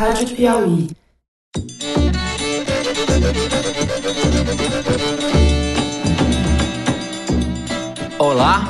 [0.00, 0.88] Rádio Piauí.
[8.18, 8.66] Olá,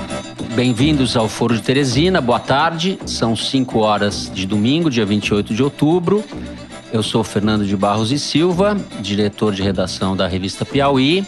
[0.56, 2.98] bem-vindos ao Foro de Teresina, boa tarde.
[3.06, 6.24] São 5 horas de domingo, dia 28 de outubro.
[6.92, 11.24] Eu sou Fernando de Barros e Silva, diretor de redação da revista Piauí.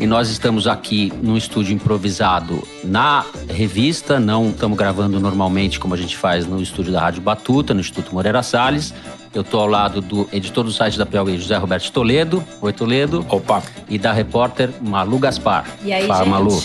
[0.00, 5.98] E nós estamos aqui num estúdio improvisado na revista, não estamos gravando normalmente como a
[5.98, 8.94] gente faz no estúdio da Rádio Batuta, no Instituto Moreira Salles.
[9.34, 12.44] Eu estou ao lado do editor do site da Piauí, José Roberto Toledo.
[12.60, 13.24] Oi, Toledo.
[13.30, 13.62] Opa.
[13.88, 15.64] E da repórter Malu Gaspar.
[15.82, 16.30] E aí, Fala, gente?
[16.30, 16.62] Malu.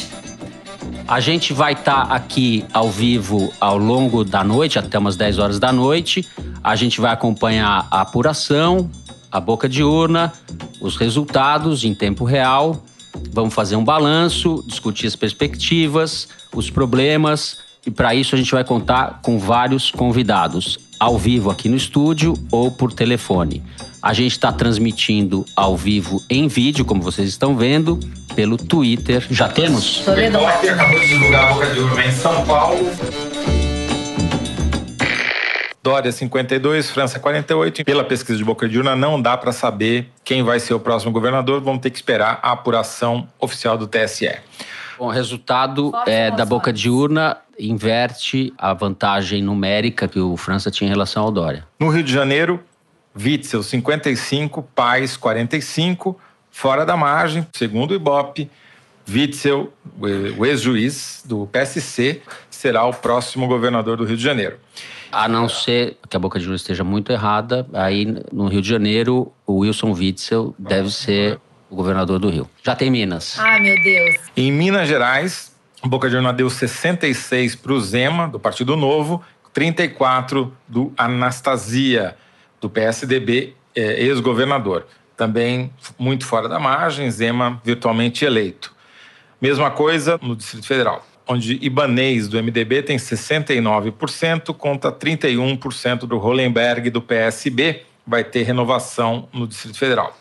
[1.08, 5.59] A gente vai estar aqui ao vivo ao longo da noite, até umas 10 horas
[5.59, 6.28] da noite.
[6.62, 8.92] A gente vai acompanhar a apuração,
[9.31, 10.34] a boca de urna,
[10.81, 12.84] os resultados em tempo real.
[13.31, 17.59] Vamos fazer um balanço, discutir as perspectivas, os problemas.
[17.88, 22.34] E para isso a gente vai contar com vários convidados, ao vivo aqui no estúdio
[22.52, 23.64] ou por telefone.
[24.04, 27.97] A gente está transmitindo ao vivo em vídeo, como vocês estão vendo,
[28.36, 29.25] pelo Twitter.
[29.31, 30.00] Já temos?
[30.00, 32.92] Toledo, Ibope acabou de divulgar a boca de urna em São Paulo.
[35.81, 37.86] Dória 52, França 48.
[37.86, 41.14] Pela pesquisa de boca de urna, não dá para saber quem vai ser o próximo
[41.14, 41.62] governador.
[41.62, 44.30] Vamos ter que esperar a apuração oficial do TSE.
[44.98, 50.72] Bom, o resultado é, da boca de urna inverte a vantagem numérica que o França
[50.72, 51.66] tinha em relação ao Dória.
[51.80, 52.59] No Rio de Janeiro,
[53.16, 56.20] Witzel 55, Paz 45,
[56.52, 58.50] fora da margem, segundo o Ibope.
[59.09, 59.72] Witzel,
[60.38, 64.58] o ex-juiz do PSC, será o próximo governador do Rio de Janeiro.
[65.12, 68.68] A não ser que a boca de urna esteja muito errada, aí no Rio de
[68.68, 72.50] Janeiro, o Wilson Witzel deve ser o governador do Rio.
[72.64, 73.38] Já tem Minas.
[73.40, 74.16] Ai, meu Deus.
[74.36, 80.54] Em Minas Gerais, Boca de Urna deu 66 para o Zema, do Partido Novo, 34
[80.68, 82.16] do Anastasia,
[82.59, 84.88] do PSDB, eh, ex-governador.
[85.16, 88.76] Também muito fora da margem, Zema virtualmente eleito.
[89.40, 96.90] Mesma coisa no Distrito Federal, onde Ibanês, do MDB, tem 69% contra 31% do Hollenberg,
[96.90, 97.84] do PSB.
[98.06, 100.18] Vai ter renovação no Distrito Federal.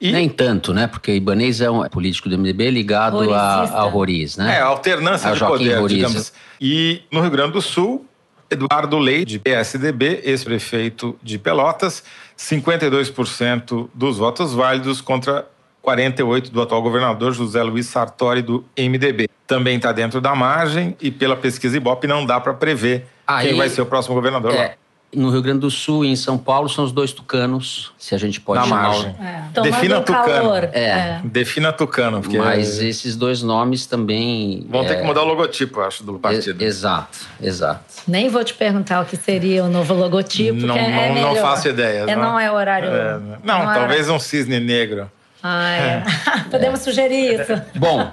[0.00, 0.86] E- Nem tanto, né?
[0.86, 4.56] Porque Ibanez é um político do MDB ligado a, ao Roriz, né?
[4.56, 5.96] É, a alternância É o de Joaquim poder, Roriz.
[5.96, 6.32] digamos.
[6.60, 8.06] E no Rio Grande do Sul,
[8.50, 12.02] Eduardo Leite, de PSDB, ex-prefeito de Pelotas,
[12.38, 15.46] 52% dos votos válidos contra
[15.84, 19.28] 48% do atual governador José Luiz Sartori, do MDB.
[19.46, 23.56] Também está dentro da margem e pela pesquisa Ibope não dá para prever Aí- quem
[23.56, 24.70] vai ser o próximo governador lá.
[25.12, 28.14] É, no Rio Grande do Sul e em São Paulo são os dois tucanos, se
[28.14, 28.82] a gente pode Na chamar.
[28.88, 29.14] margem.
[29.20, 29.60] É.
[29.62, 30.24] Defina Tomando Tucano.
[30.26, 30.64] calor.
[30.72, 31.20] É.
[31.24, 34.66] Defina Tucano, porque Mas esses dois nomes também.
[34.68, 36.62] vão ter é, que mudar o logotipo, eu acho, do partido.
[36.62, 37.80] e- Exato, exato.
[38.06, 41.68] Nem vou te perguntar o que seria o novo logotipo, Não, é não, não faço
[41.68, 42.04] ideia.
[42.08, 42.88] É, não é horário.
[42.90, 45.10] É, não, é talvez um cisne negro.
[45.42, 46.02] Ah, é.
[46.50, 47.52] Podemos sugerir isso.
[47.76, 48.10] Bom,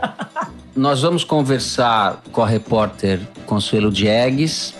[0.76, 4.74] nós vamos conversar com a repórter Consuelo Diegues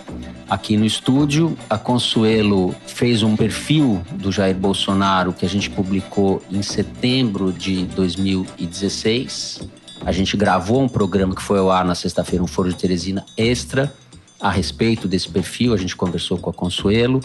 [0.48, 1.56] aqui no estúdio.
[1.68, 7.84] A Consuelo fez um perfil do Jair Bolsonaro que a gente publicou em setembro de
[7.86, 9.68] 2016.
[10.04, 13.24] A gente gravou um programa que foi ao ar na sexta-feira, um Foro de Teresina
[13.36, 13.92] extra,
[14.40, 15.74] a respeito desse perfil.
[15.74, 17.20] A gente conversou com a Consuelo,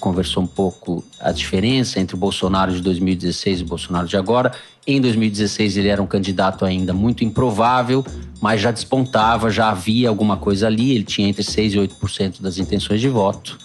[0.00, 4.52] conversou um pouco a diferença entre o Bolsonaro de 2016 e o Bolsonaro de agora.
[4.86, 8.04] Em 2016 ele era um candidato ainda muito improvável,
[8.40, 10.92] mas já despontava, já havia alguma coisa ali.
[10.94, 13.58] Ele tinha entre 6 e 8% das intenções de voto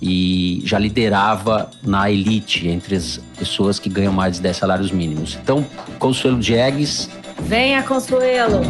[0.00, 5.38] e já liderava na elite entre as pessoas que ganham mais de 10 salários mínimos.
[5.42, 5.64] Então,
[5.98, 7.08] Consuelo Diegues,
[7.40, 8.60] Venha, Consuelo.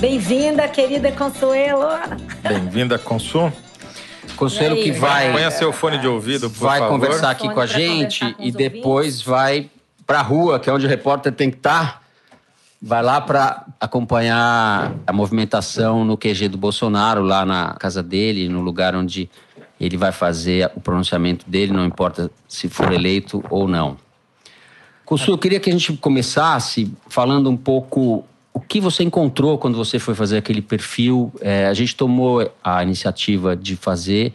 [0.00, 1.86] Bem-vinda, querida Consuelo.
[2.42, 3.52] Bem-vinda, Consul.
[3.52, 3.71] Consuelo
[4.76, 4.82] Aí?
[4.82, 6.94] que vai Ponha seu fone de ouvido, por vai favor.
[6.94, 9.70] conversar aqui com a gente com e depois vai
[10.06, 12.02] para a rua, que é onde o repórter tem que estar.
[12.80, 18.60] Vai lá para acompanhar a movimentação no QG do Bolsonaro, lá na casa dele, no
[18.60, 19.30] lugar onde
[19.80, 23.96] ele vai fazer o pronunciamento dele, não importa se for eleito ou não.
[25.04, 28.24] Consul, eu queria que a gente começasse falando um pouco
[28.54, 31.32] o que você encontrou quando você foi fazer aquele perfil.
[31.40, 34.32] É, a gente tomou a iniciativa de fazer,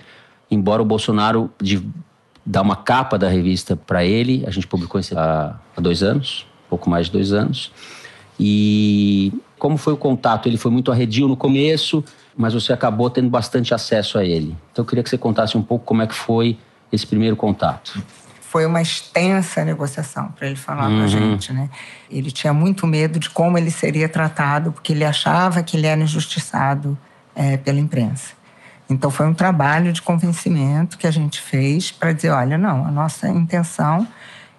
[0.50, 1.86] embora o Bolsonaro de
[2.46, 4.44] dar uma capa da revista para ele.
[4.48, 7.72] A gente publicou isso há, há dois anos, pouco mais de dois anos.
[8.40, 10.48] E como foi o contato?
[10.48, 12.04] Ele foi muito arredio no começo,
[12.36, 14.56] mas você acabou tendo bastante acesso a ele.
[14.72, 16.58] Então eu queria que você contasse um pouco como é que foi
[16.92, 18.02] esse primeiro contato.
[18.50, 21.00] Foi uma extensa negociação para ele falar Uhum.
[21.00, 21.70] com a gente, né?
[22.10, 26.00] Ele tinha muito medo de como ele seria tratado, porque ele achava que ele era
[26.02, 26.98] injustiçado
[27.36, 28.32] é, pela imprensa.
[28.90, 32.92] Então foi um trabalho de convencimento que a gente fez para dizer, olha, não, a
[32.92, 34.08] nossa intenção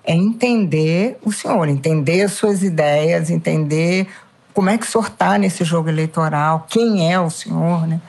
[0.05, 4.07] é entender o senhor, entender suas ideias, entender
[4.53, 8.01] como é que sortar nesse jogo eleitoral, quem é o senhor, né?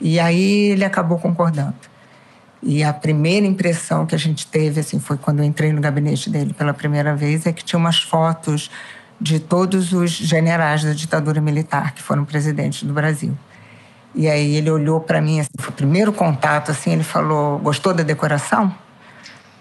[0.00, 1.91] E aí ele acabou concordando.
[2.62, 6.30] E a primeira impressão que a gente teve assim foi quando eu entrei no gabinete
[6.30, 8.70] dele pela primeira vez é que tinha umas fotos
[9.20, 13.36] de todos os generais da ditadura militar que foram presidentes do Brasil.
[14.14, 17.92] E aí ele olhou para mim, assim, foi o primeiro contato, assim, ele falou: "Gostou
[17.92, 18.72] da decoração?"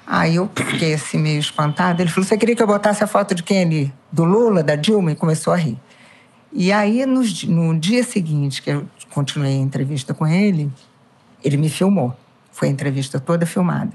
[0.05, 2.01] Aí eu fiquei assim meio espantada.
[2.03, 3.93] Ele falou: "Você queria que eu botasse a foto de quem ali?
[4.11, 5.79] Do Lula, da Dilma?" E começou a rir.
[6.51, 10.69] E aí no, no dia seguinte que eu continuei a entrevista com ele,
[11.43, 12.15] ele me filmou.
[12.61, 13.91] Foi a entrevista toda filmada.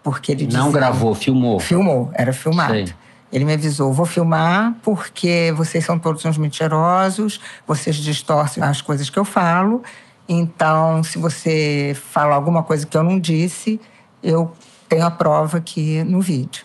[0.00, 1.58] Porque ele Não dizia- gravou, filmou.
[1.58, 2.72] Filmou, era filmado.
[2.72, 2.94] Sei.
[3.32, 9.10] Ele me avisou: vou filmar porque vocês são todos uns mentirosos, vocês distorcem as coisas
[9.10, 9.82] que eu falo.
[10.28, 13.80] Então, se você fala alguma coisa que eu não disse,
[14.22, 14.52] eu
[14.88, 16.64] tenho a prova aqui no vídeo.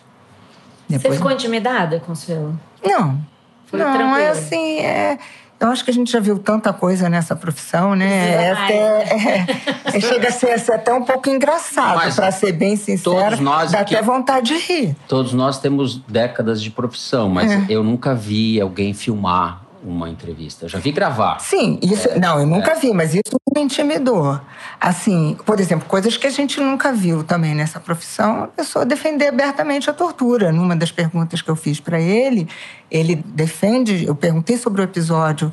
[0.87, 2.55] Você ficou intimidada, Consuelo?
[2.85, 3.19] Não.
[3.65, 4.17] Foi não, tranquilo?
[4.19, 4.77] é assim.
[4.77, 5.17] É...
[5.61, 8.31] Eu acho que a gente já viu tanta coisa nessa profissão, né?
[8.45, 9.45] É, até,
[9.95, 13.25] é, chega a ser, ser até um pouco engraçado, para ser bem sincera.
[13.29, 14.95] todos nós dá aqui- até vontade de rir.
[15.07, 17.65] Todos nós temos décadas de profissão, mas É.
[17.69, 20.65] eu nunca vi alguém filmar uma entrevista.
[20.65, 21.39] Eu já vi gravar.
[21.39, 22.07] Sim, isso.
[22.19, 24.39] não, eu nunca vi, mas isso me intimidou.
[24.79, 29.27] Assim, por exemplo, coisas que a gente nunca viu também nessa profissão, a pessoa defender
[29.27, 30.51] abertamente a tortura.
[30.51, 32.47] Numa das perguntas que eu fiz para ele,
[32.89, 34.05] ele defende.
[34.05, 35.51] Eu perguntei sobre o episódio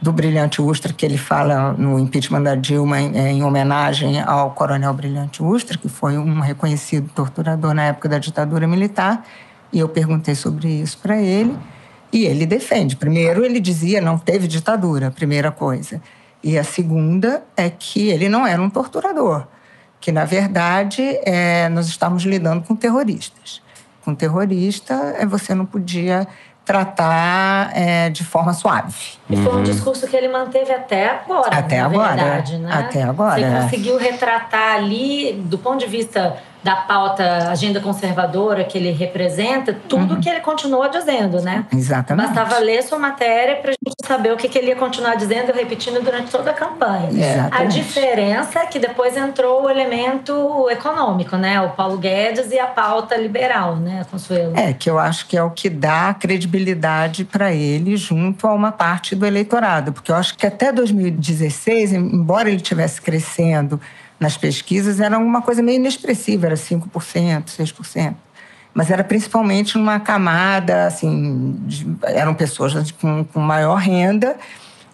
[0.00, 4.92] do Brilhante Ustra, que ele fala no impeachment da Dilma em, em homenagem ao coronel
[4.92, 9.24] Brilhante Ustra, que foi um reconhecido torturador na época da ditadura militar.
[9.72, 11.56] E eu perguntei sobre isso para ele.
[12.12, 12.96] E ele defende.
[12.96, 16.00] Primeiro, ele dizia não teve ditadura, primeira coisa.
[16.42, 19.46] E a segunda é que ele não era um torturador,
[20.00, 23.60] que na verdade é, nós estávamos lidando com terroristas.
[24.04, 26.26] Com terrorista, é, você não podia
[26.64, 28.94] tratar é, de forma suave.
[29.30, 31.56] E foi um discurso que ele manteve até agora.
[31.56, 32.70] Até na agora, Verdade, né?
[32.72, 33.62] até agora, Você é.
[33.62, 36.36] conseguiu retratar ali, do ponto de vista
[36.66, 41.64] da pauta agenda conservadora que ele representa, tudo que ele continuou dizendo, né?
[41.72, 41.78] Uhum.
[41.78, 42.26] Exatamente.
[42.26, 45.50] Bastava ler sua matéria para a gente saber o que, que ele ia continuar dizendo
[45.50, 47.06] e repetindo durante toda a campanha.
[47.06, 47.72] A Exatamente.
[47.72, 51.60] diferença é que depois entrou o elemento econômico, né?
[51.60, 54.56] O Paulo Guedes e a pauta liberal, né, Consuelo?
[54.56, 58.72] É, que eu acho que é o que dá credibilidade para ele junto a uma
[58.72, 59.92] parte do eleitorado.
[59.92, 63.80] Porque eu acho que até 2016, embora ele estivesse crescendo
[64.18, 68.14] nas pesquisas, era uma coisa meio inexpressiva, era 5%, 6%.
[68.72, 74.36] Mas era principalmente numa camada, assim, de- eram pessoas com, com maior renda.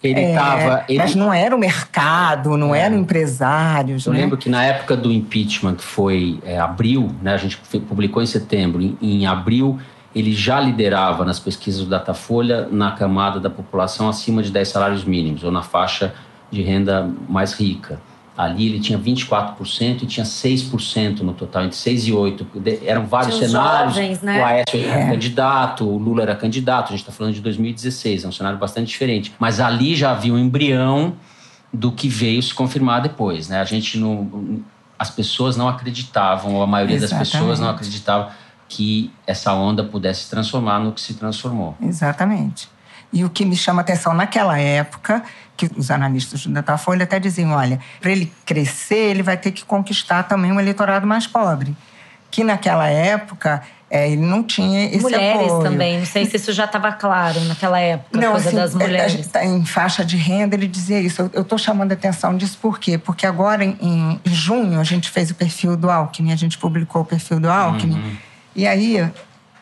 [0.01, 0.85] Ele é, estava.
[0.97, 2.79] Mas não era o mercado, não É.
[2.81, 4.05] eram empresários.
[4.05, 4.19] Eu né?
[4.19, 8.25] lembro que na época do impeachment, que foi é, abril, né, a gente publicou em
[8.25, 9.79] setembro, em, em abril
[10.15, 15.03] ele já liderava nas pesquisas do Datafolha na camada da população acima de 10 salários
[15.03, 16.13] mínimos, ou na faixa
[16.51, 17.99] de renda mais rica.
[18.35, 22.47] Ali ele tinha 24% e tinha 6% no total, entre 6 e 8.
[22.59, 23.93] De- Eram vários cenários.
[23.93, 24.41] jovens, né?
[24.41, 25.09] O Aécio era É.
[25.09, 28.87] candidato, o Lula era candidato, a gente está falando de 2016, é um cenário bastante
[28.87, 29.31] diferente.
[29.37, 31.13] Mas ali já havia um embrião
[31.71, 33.61] do que veio se confirmar depois, né?
[33.61, 34.61] A gente não,
[34.97, 37.31] as pessoas não acreditavam, ou a maioria das Exatamente.
[37.33, 38.31] pessoas não acreditava
[38.67, 41.75] que essa onda pudesse se transformar no que se transformou.
[41.81, 42.67] Exatamente.
[43.13, 45.23] E o que me chama a atenção naquela época,
[45.55, 49.63] que os analistas do Datafolha até diziam, olha, para ele crescer, ele vai ter que
[49.63, 51.75] conquistar também um eleitorado mais pobre.
[52.31, 55.61] Que naquela época é, ele não tinha esse mulheres apoio.
[55.61, 58.73] também, não sei se isso já estava claro naquela época, a Não, coisa assim, das
[58.73, 59.27] mulheres.
[59.27, 61.29] tá em faixa de renda, ele dizia isso.
[61.31, 62.97] Eu estou chamando a atenção disso por quê?
[62.97, 67.03] Porque agora, em, em junho, a gente fez o perfil do Alckmin, a gente publicou
[67.03, 67.93] o perfil do Alckmin.
[67.93, 68.17] Uhum.
[68.55, 69.07] E aí,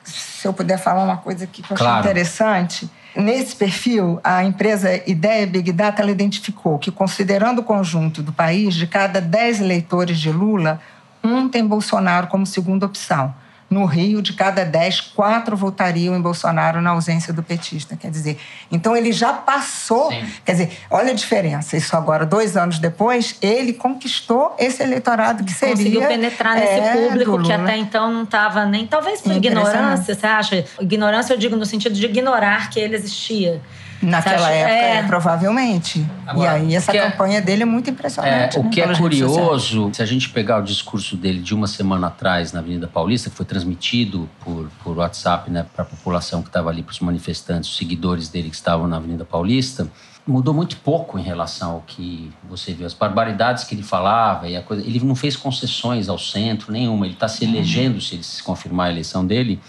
[0.05, 1.91] se eu puder falar uma coisa aqui que eu Claro.
[1.99, 2.89] achei interessante.
[3.15, 8.87] Nesse perfil, a empresa Ideia Big Data identificou que, considerando o conjunto do país, de
[8.87, 10.79] cada 10 eleitores de Lula,
[11.23, 13.33] um tem Bolsonaro como segunda opção.
[13.71, 17.95] No Rio, de cada 10, quatro votariam em Bolsonaro na ausência do petista.
[17.95, 18.37] Quer dizer,
[18.69, 20.11] então ele já passou.
[20.11, 20.25] Sim.
[20.43, 21.77] Quer dizer, olha a diferença.
[21.77, 25.77] Isso agora, dois anos depois, ele conquistou esse eleitorado que seria.
[25.77, 28.85] Conseguiu penetrar nesse é, público que até então não estava nem.
[28.85, 30.65] Talvez por ignorância, você acha?
[30.81, 33.61] Ignorância eu digo no sentido de ignorar que ele existia.
[34.01, 34.95] Naquela acha- época, é.
[34.97, 36.05] é, provavelmente.
[36.25, 38.57] Agora, e aí, essa é- campanha dele é muito É, impressionante.
[38.59, 42.07] o né, que é curioso, se a gente pegar o discurso dele de uma semana
[42.07, 46.49] atrás na Avenida Paulista, que foi transmitido por, por WhatsApp né, para a população que
[46.49, 49.87] estava ali, para os manifestantes, os seguidores dele que estavam na Avenida Paulista,
[50.25, 52.85] mudou muito pouco em relação ao que você viu.
[52.85, 54.85] As barbaridades que ele falava e a coisa.
[54.85, 57.05] Ele não fez concessões ao centro nenhuma.
[57.05, 57.51] Ele está se uhum.
[57.51, 59.59] elegendo, se ele se confirmar a eleição dele,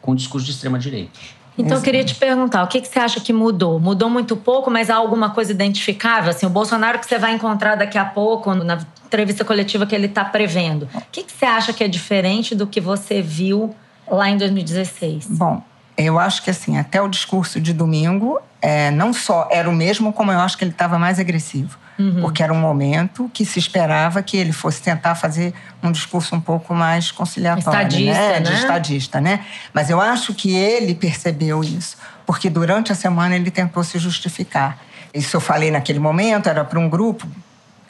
[0.00, 1.18] com um discurso de extrema direita.
[1.60, 3.78] Então, eu queria te perguntar, o que, que você acha que mudou?
[3.78, 6.30] Mudou muito pouco, mas há alguma coisa identificável?
[6.30, 10.06] Assim, o Bolsonaro que você vai encontrar daqui a pouco, na entrevista coletiva que ele
[10.06, 13.74] está prevendo, o que, que você acha que é diferente do que você viu
[14.08, 15.26] lá em 2016?
[15.30, 15.62] Bom,
[15.96, 20.12] eu acho que assim, até o discurso de domingo, é, não só era o mesmo,
[20.12, 21.78] como eu acho que ele estava mais agressivo.
[22.00, 22.22] Uhum.
[22.22, 25.52] Porque era um momento que se esperava que ele fosse tentar fazer
[25.82, 28.32] um discurso um pouco mais conciliatório, estadista, né?
[28.32, 28.40] né?
[28.40, 29.44] De estadista, né?
[29.74, 34.78] Mas eu acho que ele percebeu isso, porque durante a semana ele tentou se justificar.
[35.12, 37.28] Isso eu falei naquele momento, era para um grupo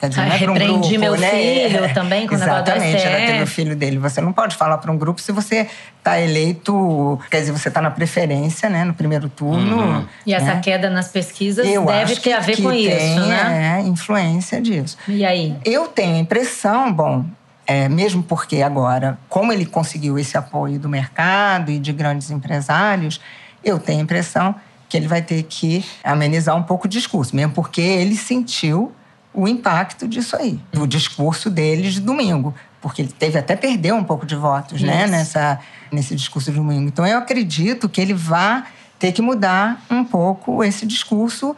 [0.01, 1.29] Quer dizer, não é para um grupo, meu né?
[1.29, 3.99] filho também com Exatamente, o negócio ela teve o filho dele.
[3.99, 7.83] Você não pode falar para um grupo se você está eleito, quer dizer, você está
[7.83, 9.77] na preferência, né, no primeiro turno.
[9.77, 10.07] Uhum.
[10.25, 10.59] E essa né?
[10.59, 13.77] queda nas pesquisas Eu deve ter a ver com tem, isso, né?
[13.77, 14.97] É, influência disso.
[15.07, 15.55] E aí?
[15.63, 17.23] Eu tenho a impressão, bom,
[17.67, 23.21] é, mesmo porque agora, como ele conseguiu esse apoio do mercado e de grandes empresários,
[23.63, 24.55] eu tenho a impressão
[24.89, 28.91] que ele vai ter que amenizar um pouco o discurso, mesmo porque ele sentiu
[29.33, 34.03] o impacto disso aí, do discurso deles de domingo, porque ele teve até perder um
[34.03, 35.59] pouco de votos, né, nessa
[35.91, 36.87] nesse discurso de domingo.
[36.87, 38.63] Então eu acredito que ele vai
[38.97, 41.55] ter que mudar um pouco esse discurso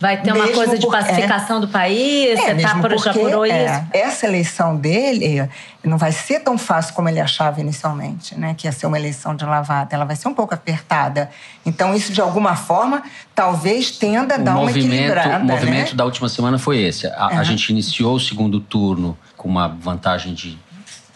[0.00, 2.38] Vai ter uma coisa de pacificação é, do país?
[2.38, 3.84] É, você tá por, já apurou é, isso?
[3.92, 5.46] Essa eleição dele
[5.84, 8.54] não vai ser tão fácil como ele achava inicialmente, né?
[8.56, 9.94] Que ia ser uma eleição de lavada.
[9.94, 11.30] Ela vai ser um pouco apertada.
[11.66, 13.02] Então, isso, de alguma forma,
[13.34, 15.44] talvez tenda a dar uma equilibrada.
[15.44, 15.96] O movimento né?
[15.96, 17.06] da última semana foi esse.
[17.06, 20.58] A, a gente iniciou o segundo turno com uma vantagem de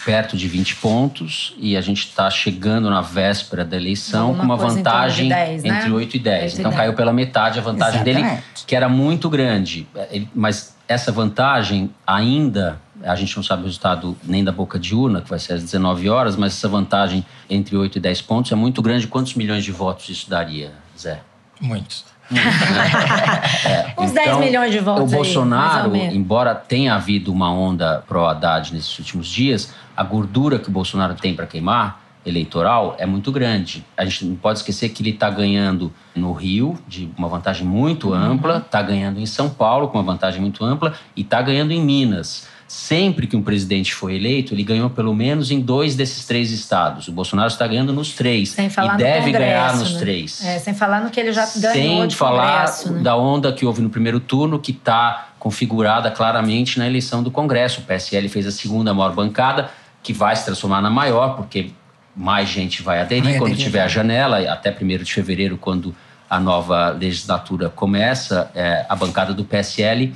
[0.04, 4.62] perto de 20 pontos e a gente está chegando na véspera da eleição Alguma com
[4.62, 5.78] uma vantagem 10, né?
[5.78, 6.42] entre 8 e 10.
[6.44, 6.80] 8 então 10.
[6.80, 8.30] caiu pela metade a vantagem Exatamente.
[8.30, 9.86] dele, que era muito grande.
[10.34, 15.20] Mas essa vantagem ainda, a gente não sabe o resultado nem da boca de urna,
[15.20, 18.54] que vai ser às 19 horas, mas essa vantagem entre 8 e 10 pontos é
[18.54, 19.06] muito grande.
[19.06, 21.20] Quantos milhões de votos isso daria, Zé?
[21.60, 22.04] Muitos.
[22.32, 25.12] É, Uns então, 10 milhões de votos.
[25.12, 30.68] O Bolsonaro, aí, embora tenha havido uma onda pró-Haddad nesses últimos dias, a gordura que
[30.68, 33.84] o Bolsonaro tem para queimar eleitoral é muito grande.
[33.96, 38.08] A gente não pode esquecer que ele está ganhando no Rio, de uma vantagem muito
[38.08, 38.14] uhum.
[38.14, 41.82] ampla, está ganhando em São Paulo, com uma vantagem muito ampla, e está ganhando em
[41.84, 42.48] Minas.
[42.74, 47.06] Sempre que um presidente foi eleito, ele ganhou pelo menos em dois desses três estados.
[47.06, 48.50] O Bolsonaro está ganhando nos três.
[48.50, 50.00] Sem falar e deve Congresso, ganhar nos né?
[50.00, 50.44] três.
[50.44, 53.00] É, sem falar no que ele já ganhou Sem de falar né?
[53.00, 57.80] da onda que houve no primeiro turno, que está configurada claramente na eleição do Congresso.
[57.80, 59.70] O PSL fez a segunda maior bancada,
[60.02, 61.70] que vai se transformar na maior, porque
[62.14, 63.64] mais gente vai aderir vai quando aderir.
[63.64, 65.94] tiver a janela, até 1 de fevereiro, quando
[66.28, 70.12] a nova legislatura começa, é, a bancada do PSL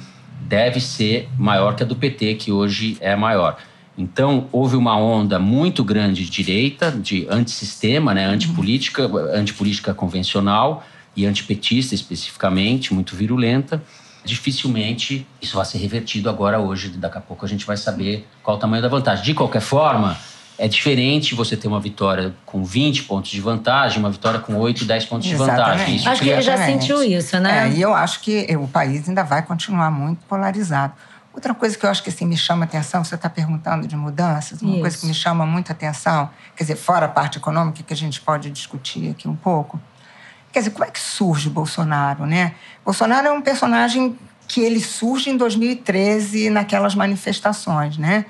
[0.48, 3.58] deve ser maior que a do PT, que hoje é maior.
[3.96, 11.26] Então, houve uma onda muito grande de direita, de antissistema, né, antipolítica, antipolítica convencional e
[11.26, 13.82] antipetista especificamente, muito virulenta
[14.28, 16.90] dificilmente isso vai ser revertido agora hoje.
[16.90, 19.24] Daqui a pouco a gente vai saber qual o tamanho da vantagem.
[19.24, 20.18] De qualquer forma,
[20.58, 24.84] é diferente você ter uma vitória com 20 pontos de vantagem, uma vitória com 8,
[24.84, 25.56] 10 pontos Exatamente.
[25.56, 25.96] de vantagem.
[25.96, 27.68] Isso acho que ele já sentiu isso, né?
[27.68, 30.92] É, e eu acho que o país ainda vai continuar muito polarizado.
[31.32, 34.60] Outra coisa que eu acho que assim, me chama atenção, você está perguntando de mudanças,
[34.60, 34.80] uma isso.
[34.80, 38.20] coisa que me chama muito atenção, quer dizer, fora a parte econômica que a gente
[38.20, 39.80] pode discutir aqui um pouco,
[40.52, 42.54] Quer dizer, como é que surge o Bolsonaro, né?
[42.84, 48.24] Bolsonaro é um personagem que ele surge em 2013 naquelas manifestações, né?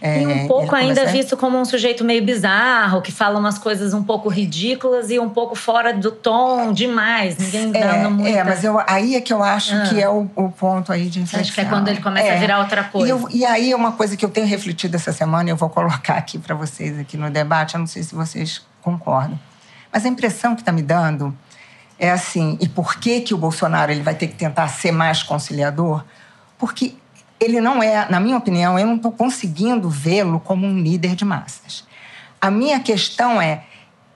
[0.00, 1.16] É, e um pouco ainda começa...
[1.16, 5.30] visto como um sujeito meio bizarro, que fala umas coisas um pouco ridículas e um
[5.30, 7.38] pouco fora do tom demais.
[7.38, 8.36] Ninguém é, dando muito.
[8.36, 9.86] É, mas eu, aí é que eu acho ah.
[9.88, 11.40] que é o, o, ponto aí de inflexão.
[11.40, 12.36] Acho que é quando ele começa é.
[12.36, 13.06] a virar outra coisa.
[13.06, 15.56] E, eu, e, aí é uma coisa que eu tenho refletido essa semana e eu
[15.56, 17.74] vou colocar aqui para vocês aqui no debate.
[17.74, 19.38] Eu não sei se vocês concordam.
[19.92, 21.34] Mas a impressão que está me dando
[21.98, 25.22] é assim, e por que que o Bolsonaro ele vai ter que tentar ser mais
[25.22, 26.04] conciliador?
[26.58, 26.94] Porque
[27.40, 31.24] ele não é, na minha opinião, eu não estou conseguindo vê-lo como um líder de
[31.24, 31.84] massas.
[32.40, 33.64] A minha questão é,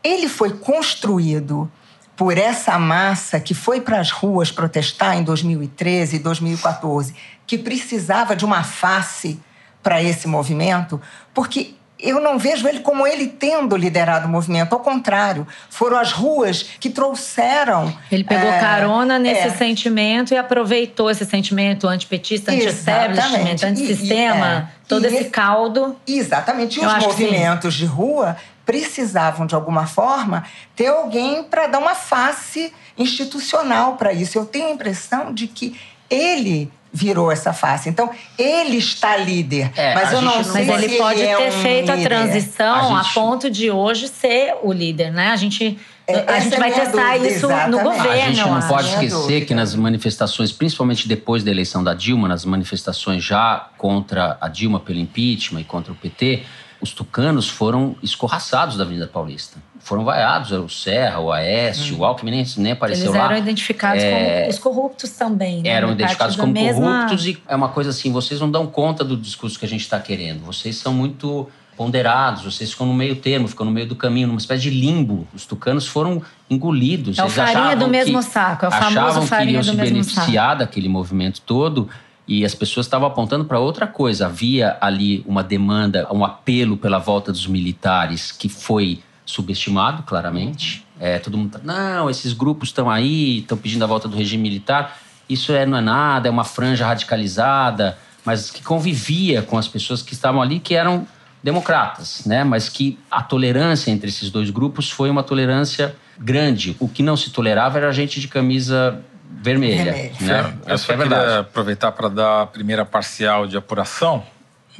[0.02, 1.70] ele foi construído
[2.16, 7.14] por essa massa que foi para as ruas protestar em 2013 e 2014,
[7.46, 9.40] que precisava de uma face
[9.82, 11.00] para esse movimento,
[11.32, 14.72] porque eu não vejo ele como ele tendo liderado o movimento.
[14.72, 17.92] Ao contrário, foram as ruas que trouxeram.
[18.10, 24.66] Ele pegou é, carona nesse é, sentimento e aproveitou esse sentimento antipetista, anti-establishment, antissistema, é,
[24.86, 25.96] todo esse caldo.
[26.06, 26.80] Exatamente.
[26.80, 30.44] E os movimentos de rua precisavam, de alguma forma,
[30.76, 34.38] ter alguém para dar uma face institucional para isso.
[34.38, 35.78] Eu tenho a impressão de que
[36.10, 37.88] ele virou essa face.
[37.88, 39.70] Então, ele está líder.
[39.76, 41.94] É, mas a eu não sei Mas se ele pode é ter um feito a
[41.94, 42.08] líder.
[42.08, 45.28] transição A a, gente- ponto de hoje ser o líder, né?
[45.28, 47.82] A gente, É, a essa gente é a vai testar dúvida, isso no exatamente.
[47.82, 48.10] governo.
[48.10, 48.68] A gente não acho.
[48.68, 49.46] pode esquecer dúvida.
[49.46, 54.80] que nas manifestações, principalmente depois da eleição da Dilma, nas manifestações já contra a Dilma
[54.80, 56.42] pelo impeachment e contra o PT,
[56.80, 59.58] os tucanos foram escorraçados da Avenida Paulista.
[59.80, 63.24] Foram vaiados, o Serra, o Aécio, o Alckmin nem, nem apareceu Eles lá.
[63.26, 65.62] eram identificados É, como os corruptos também.
[65.62, 65.68] né?
[65.70, 69.16] eram identificados como mesma- corruptos e é uma coisa assim, vocês não dão conta do
[69.16, 70.44] discurso que a gente está querendo.
[70.44, 74.38] Vocês são muito ponderados, vocês ficam no meio termo, ficam no meio do caminho, numa
[74.38, 75.26] espécie de limbo.
[75.32, 76.20] Os tucanos foram
[76.50, 77.16] engolidos.
[77.18, 79.62] É o Eles farinha do mesmo que- saco, é o famoso achavam que farinha iriam
[79.62, 81.88] do se mesmo beneficiar daquele movimento todo
[82.28, 84.26] e as pessoas estavam apontando para outra coisa.
[84.26, 90.86] Havia ali uma demanda, um apelo pela volta dos militares que foi subestimado, claramente.
[91.00, 94.42] É, todo mundo, tá, não, esses grupos estão aí, estão pedindo a volta do regime
[94.42, 94.98] militar.
[95.26, 100.02] Isso é, não é nada, é uma franja radicalizada, mas que convivia com as pessoas
[100.02, 101.06] que estavam ali, que eram
[101.42, 102.44] democratas, né?
[102.44, 106.76] Mas que a tolerância entre esses dois grupos foi uma tolerância grande.
[106.78, 110.12] O que não se tolerava era a gente de camisa vermelha, Vermelha.
[110.20, 110.54] né?
[110.66, 111.38] Eu Essa só é queria verdade.
[111.40, 114.22] aproveitar para dar a primeira parcial de apuração.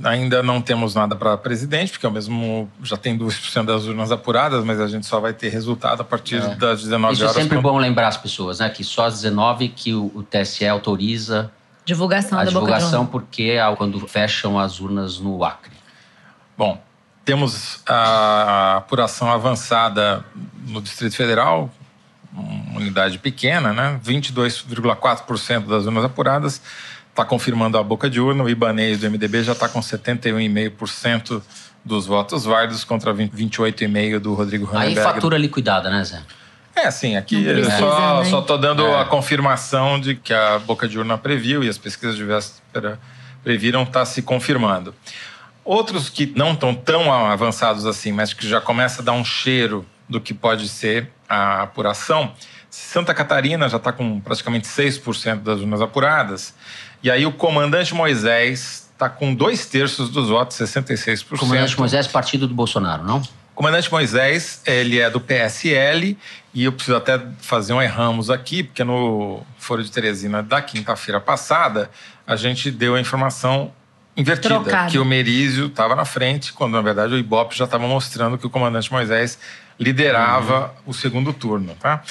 [0.04, 4.12] Ainda não temos nada para presidente, porque é o mesmo já tem 2% das urnas
[4.12, 7.14] apuradas, mas a gente só vai ter resultado a partir das 19 É.
[7.14, 7.36] Isso é horas.
[7.42, 8.68] sempre quando- bom lembrar as pessoas, né?
[8.70, 11.50] Que só às 19 que o, o TSE autoriza
[11.84, 15.72] Divulgação a da divulgação, porque é quando fecham as urnas no Acre.
[16.56, 16.80] Bom,
[17.24, 20.24] temos a apuração avançada
[20.68, 21.70] no Distrito Federal,
[22.78, 24.00] unidade pequena, né?
[24.04, 26.60] 22,4% das urnas apuradas.
[27.10, 28.44] Está confirmando a boca de urna.
[28.44, 31.42] O Ibanês do MDB já está com 71,5%
[31.84, 35.14] dos votos válidos contra 20 28,5% do Rodrigo Aí Ranenberg.
[35.14, 36.22] fatura liquidada, né, Zé?
[36.76, 38.24] É, sim, aqui eu precisa, só, né?
[38.26, 39.00] só tô dando É.
[39.00, 43.00] a confirmação de que a boca de urna previu e as pesquisas de véspera
[43.42, 44.94] previram está se confirmando.
[45.64, 49.84] Outros que não estão tão avançados assim, mas que já começa a dar um cheiro
[50.08, 52.32] do que pode ser a apuração.
[52.70, 56.54] Santa Catarina já está com praticamente 6% das urnas apuradas.
[57.02, 61.32] E aí o comandante Moisés está com dois terços dos votos, 66%.
[61.32, 63.22] O comandante Moisés, partido do Bolsonaro, não?
[63.54, 66.16] Comandante Moisés, ele é do PSL
[66.54, 71.20] e eu preciso até fazer um erramos aqui, porque no Foro de Teresina da quinta-feira
[71.20, 71.90] passada,
[72.26, 73.72] a gente deu a informação
[74.16, 74.92] invertida, Trocado.
[74.92, 78.46] que o Merizio estava na frente, quando na verdade o Ibope já estava mostrando que
[78.46, 79.38] o comandante Moisés
[79.78, 82.02] liderava o segundo turno, tá?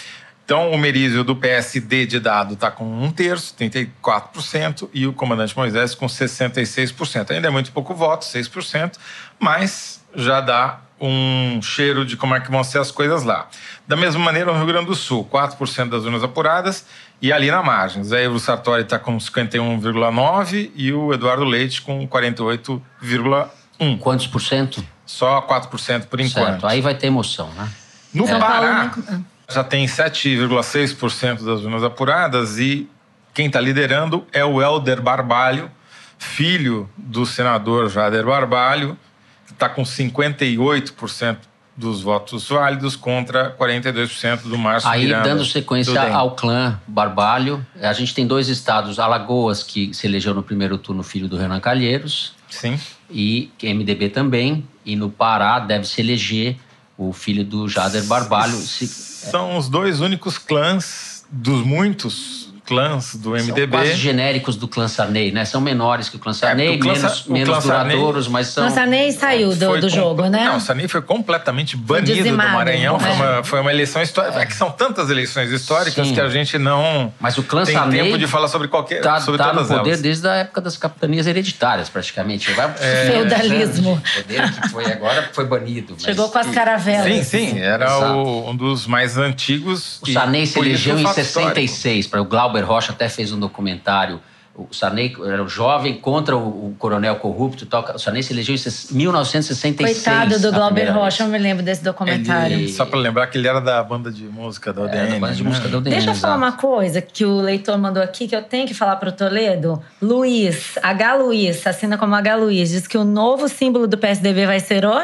[0.47, 5.53] Então, o Merizio do PSD de dado está com um terço, 34%, e o comandante
[5.57, 7.31] Moisés com 66%.
[7.31, 8.93] Ainda é muito pouco voto, 6%,
[9.38, 13.49] mas já dá um cheiro de como é que vão ser as coisas lá.
[13.86, 16.86] Da mesma maneira, no Rio Grande do Sul, 4% das urnas apuradas,
[17.21, 22.07] e ali na margem, Zé Ivo Sartori está com 51,9% e o Eduardo Leite com
[22.07, 23.99] 48,1%.
[23.99, 24.81] Quantos por cento?
[25.05, 26.62] Só 4% por enquanto.
[26.62, 26.67] Certo.
[26.67, 27.69] Aí vai ter emoção, né?
[28.13, 29.25] No São Pará, né?
[29.49, 32.89] Já tem 7,6% das urnas apuradas e
[33.33, 35.71] quem está liderando é o Helder Barbalho,
[36.17, 38.97] filho do senador Jader Barbalho,
[39.45, 41.38] que está com 58%
[41.77, 47.63] dos votos válidos contra 42% do Márcio Aí, Miranda, dando do sequência ao clã Barbalho,
[47.79, 51.60] a gente tem dois estados, Alagoas, que se elegeu no primeiro turno filho do Renan
[51.60, 52.79] Calheiros, Sim.
[53.12, 56.57] e MDB também, e no Pará deve se eleger
[56.97, 58.57] o filho do Jader Barbalho.
[58.57, 63.62] Se- São os dois únicos clãs dos muitos clãs do MDB.
[63.62, 65.45] São quase genéricos do clã Sarney, né?
[65.45, 68.27] São menores que o clã Sarney, É, o clã menos, o menos clã Sarney- duradouros,
[68.27, 68.63] mas são...
[68.65, 70.45] Nossa, Sarney saiu do, Foi do com- jogo, né?
[70.45, 72.99] Não, o Sarney foi completamente banido do dizimado, Maranhão.
[72.99, 73.13] Foi, é.
[73.13, 74.39] uma, foi uma eleição histórica.
[74.41, 74.45] É.
[74.45, 76.13] que são tantas eleições históricas Sim.
[76.13, 79.01] que a gente não Mas o clã tem Sarney tempo de falar sobre qualquer.
[79.01, 80.01] tá, sobre tá no todas poder elas.
[80.01, 82.51] desde a época das capitanias hereditárias, praticamente.
[82.51, 83.12] Vai- É.
[83.12, 83.93] Feudalismo.
[83.93, 85.93] O poder que foi agora foi banido.
[85.93, 87.06] mas- Chegou com as caravelas.
[87.06, 89.99] Sim, sim, era o- um dos mais antigos.
[90.01, 91.56] O Sarney se elegeu o em fato histórico.
[91.56, 92.08] 66.
[92.08, 94.20] Para o Glauber Rocha até fez um documentário.
[94.60, 96.39] O Sarney era o jovem contra o,
[96.70, 97.86] o coronel corrupto tal.
[97.93, 100.04] O Sarney se elegeu em ses- 1966.
[100.04, 102.58] Coitado do Glauber Rocha, eu me lembro desse documentário.
[102.58, 105.10] Ele- Só para lembrar que ele era da banda de música da É, ODN.
[105.12, 105.50] da banda de né?
[105.50, 106.52] música da UDN, Deixa eu falar exato.
[106.52, 109.80] uma coisa que o leitor mandou aqui, que eu tenho que falar para o Toledo.
[110.02, 111.13] Luiz, H.
[111.13, 112.36] Luiz, assina como H.
[112.36, 115.02] Luiz, diz que o novo símbolo do PSDB vai ser o...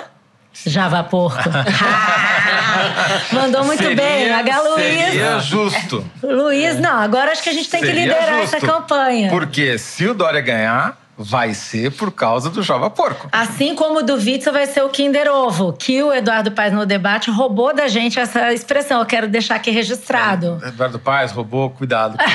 [0.66, 1.38] Java Porco.
[3.32, 4.62] Mandou muito Seria- bem, H.
[4.62, 4.84] Luiz.
[4.84, 6.06] Seria justo.
[6.22, 8.56] Luiz, não, agora acho que a gente tem que Seria liderar justo.
[8.56, 9.30] essa campanha.
[9.30, 13.28] Porque se o Dória ganhar, vai ser por causa do Java Porco.
[13.32, 16.86] Assim como o do Witzel vai ser o Kinder Ovo, que o Eduardo Paes no
[16.86, 19.00] debate roubou da gente essa expressão.
[19.00, 20.60] Eu quero deixar aqui registrado.
[20.64, 22.18] É, Eduardo Paes roubou, cuidado.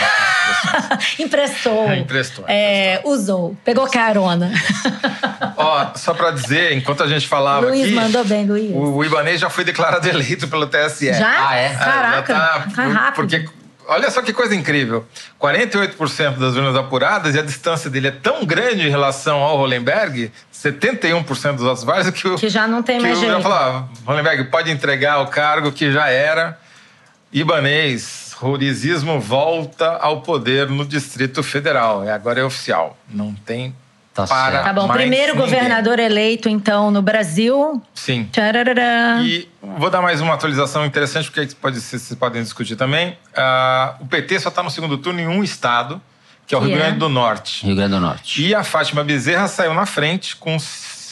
[1.19, 1.89] emprestou.
[1.89, 2.45] É, emprestou.
[2.49, 3.57] É, usou.
[3.65, 4.53] Pegou carona.
[5.57, 7.95] Ó, só para dizer, enquanto a gente falava Luiz aqui...
[7.95, 8.71] mandou bem, Luiz.
[8.73, 11.13] O, o Ibanez já foi declarado eleito pelo TSE.
[11.13, 11.49] Já?
[11.49, 11.75] Ah, é?
[11.75, 13.15] Caraca, já tá, tá rápido.
[13.15, 13.49] Porque
[13.91, 15.07] Olha só que coisa incrível.
[15.41, 20.31] 48% das urnas apuradas e a distância dele é tão grande em relação ao Hollenberg,
[20.55, 23.33] 71% dos votos que, o, Que já não tem que mais jeito.
[23.33, 26.59] já falava, Hollenberg pode entregar o cargo que já era.
[27.33, 32.05] Ibanês, Rurizismo volta ao poder no Distrito Federal.
[32.05, 32.97] E agora é oficial.
[33.09, 33.75] Não tem
[34.15, 34.65] Tá para certo.
[34.65, 35.45] Tá bom, mais primeiro ninguém.
[35.49, 37.81] governador eleito, então, no Brasil.
[37.95, 38.25] Sim.
[38.33, 39.21] Tchararará.
[39.23, 43.17] E vou dar mais uma atualização interessante, porque pode, ser- vocês podem discutir também.
[43.37, 46.01] Ah, o PT só está no segundo turno em um estado,
[46.49, 46.81] que é o Que Rio é?
[46.81, 47.65] Grande do Norte.
[47.65, 48.43] Rio Grande do Norte.
[48.45, 50.57] E a Fátima Bezerra saiu na frente com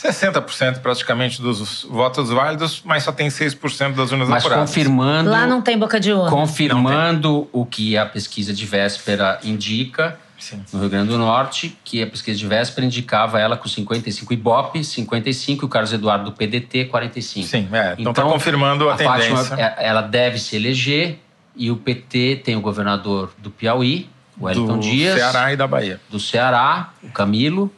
[0.08, 4.68] 60% praticamente dos votos válidos, mas só tem 6% das urnas Mas apuradas.
[4.70, 6.30] confirmando, Lá não tem boca de urna.
[6.30, 10.62] confirmando o que a pesquisa de véspera indica, Sim.
[10.72, 14.84] no Rio Grande do Norte, que a pesquisa de véspera indicava ela com 55 Ibope,
[14.84, 17.46] 55 e o Carlos Eduardo do PDT, 45.
[17.46, 17.94] Sim, é.
[17.98, 21.18] Então está confirmando a, a Fátima, tendência é- ela deve se eleger
[21.56, 25.66] e o PT tem o governador do Piauí, o Wellington do Dias, Ceará e da
[25.66, 25.98] Bahia.
[26.10, 27.72] do Ceará, o Camilo,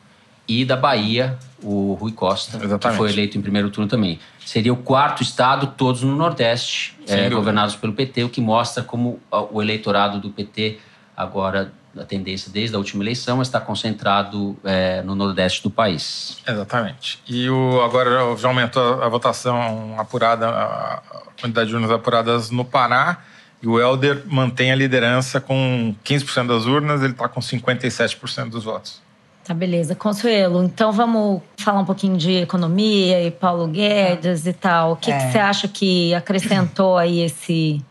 [0.48, 2.98] e da Bahia, o Rui Costa, que Exatamente.
[2.98, 4.18] foi eleito em primeiro turno também.
[4.44, 7.34] Seria o quarto estado, todos no Nordeste, dúvida.
[7.34, 10.78] governados pelo PT, o que mostra como ah, o eleitorado do PT,
[11.16, 16.38] agora, a tendência desde a última eleição, está concentrado eh, no Nordeste do país.
[16.46, 17.18] Exatamente.
[17.26, 21.02] E o, agora já aumentou a votação apurada, a
[21.40, 23.18] quantidade de urnas apuradas no Pará.
[23.60, 28.62] E o Helder mantém a liderança com 15% das urnas, ele está com 57% dos
[28.62, 29.02] votos.
[29.48, 29.94] Tá, beleza.
[29.94, 34.92] Consuelo, então vamos falar um pouquinho de economia e Paulo Guedes e tal.
[34.92, 35.30] O que, que É.
[35.30, 37.82] você acha que acrescentou aí esse.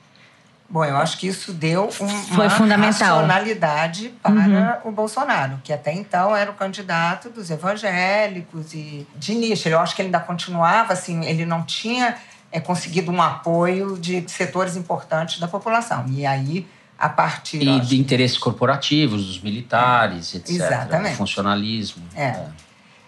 [0.69, 3.15] Bom, eu acho que isso deu um, Foi uma fundamental.
[3.15, 9.67] racionalidade para o Bolsonaro, que até então era o candidato dos evangélicos e de nicho.
[9.67, 12.17] Eu acho que ele ainda continuava assim, ele não tinha
[12.51, 16.05] é, conseguido um apoio de setores importantes da população.
[16.09, 20.49] E aí, a partir E de interesses corporativos, dos militares, etc.
[20.49, 21.15] Exatamente.
[21.15, 22.03] Funcionalismo.
[22.15, 22.45] É.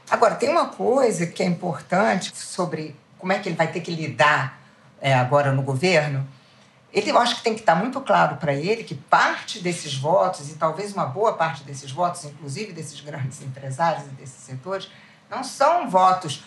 [0.10, 3.92] Agora, tem uma coisa que é importante sobre como é que ele vai ter que
[3.92, 4.60] lidar
[5.02, 6.28] é, agora no governo.
[6.92, 10.50] Ele, eu acho que tem que estar muito claro para ele que parte desses votos,
[10.50, 14.90] e talvez uma boa parte desses votos, inclusive desses grandes empresários e desses setores,
[15.30, 16.44] não são votos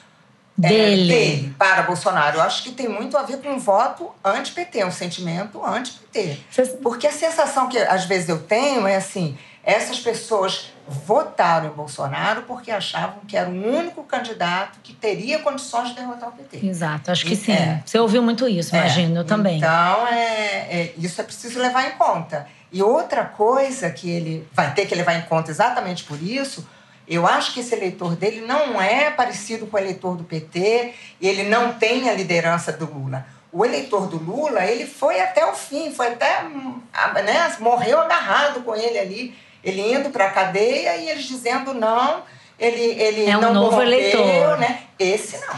[0.63, 1.09] é, Dele.
[1.09, 2.39] dele para Bolsonaro.
[2.39, 6.39] Eu acho que tem muito a ver com um voto anti-PT, um sentimento anti-PT.
[6.83, 12.43] Porque a sensação que às vezes eu tenho é assim: essas pessoas votaram em Bolsonaro
[12.43, 16.67] porque achavam que era o único candidato que teria condições de derrotar o PT.
[16.67, 17.37] Exato, acho que É.
[17.37, 17.83] sim.
[17.87, 19.59] Você ouviu muito isso, É, imagino, eu também.
[19.59, 22.47] Então, é, é- isso é preciso levar em conta.
[22.71, 26.67] E outra coisa que ele vai ter que levar em conta exatamente por isso,
[27.15, 31.29] eu acho que esse eleitor dele não é parecido com o eleitor do PT, e
[31.29, 33.27] ele não tem a liderança do Lula.
[33.53, 38.01] O eleitor do Lula, ele foi até o fim, foi até, hum, a- né, morreu
[38.01, 42.23] agarrado com ele ali, ele indo para a cadeia e eles dizendo não,
[42.59, 44.59] ele, ele É um não novo corrompeu, eleitor.
[44.59, 44.83] né?
[44.99, 45.55] Esse não.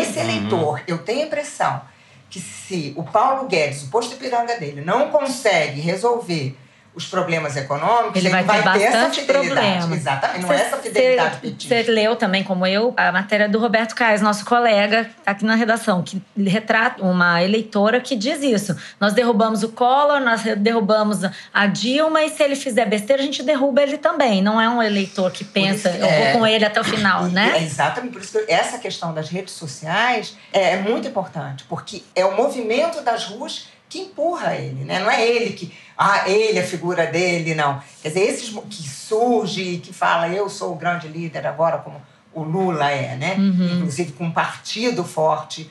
[0.00, 1.80] Esse eleitor, eu tenho a impressão
[2.28, 6.56] que se o Paulo Guedes, o posto Ipiranga dele, não consegue resolver
[6.94, 9.48] os problemas econômicos, Ele vai ter essa bastante fidelidade.
[9.78, 9.96] problema.
[9.96, 11.92] Exatamente, não é essa fidelidade Você petista.
[11.92, 16.20] leu também, como eu, a matéria do Roberto Caes, nosso colega aqui na redação, que
[16.36, 18.76] retrata uma eleitora que diz isso.
[19.00, 21.20] Nós derrubamos o Collor, nós derrubamos
[21.54, 24.42] a Dilma, e se ele fizer besteira, a gente derruba ele também.
[24.42, 26.32] Não é um eleitor que pensa, isso- eu é.
[26.32, 27.52] vou com ele até o final, E- né?
[27.56, 32.02] é exatamente, por isso que essa questão das redes sociais é, é muito importante, porque
[32.14, 35.00] é o movimento das ruas que empurra ele, né?
[35.00, 35.70] Não é ele que,
[36.02, 37.80] ah, ele, a figura dele, não.
[38.02, 42.02] Quer dizer, esses que surge e que fala, eu sou o grande líder agora, como
[42.32, 43.36] o Lula é, né?
[43.76, 45.70] Inclusive com um partido forte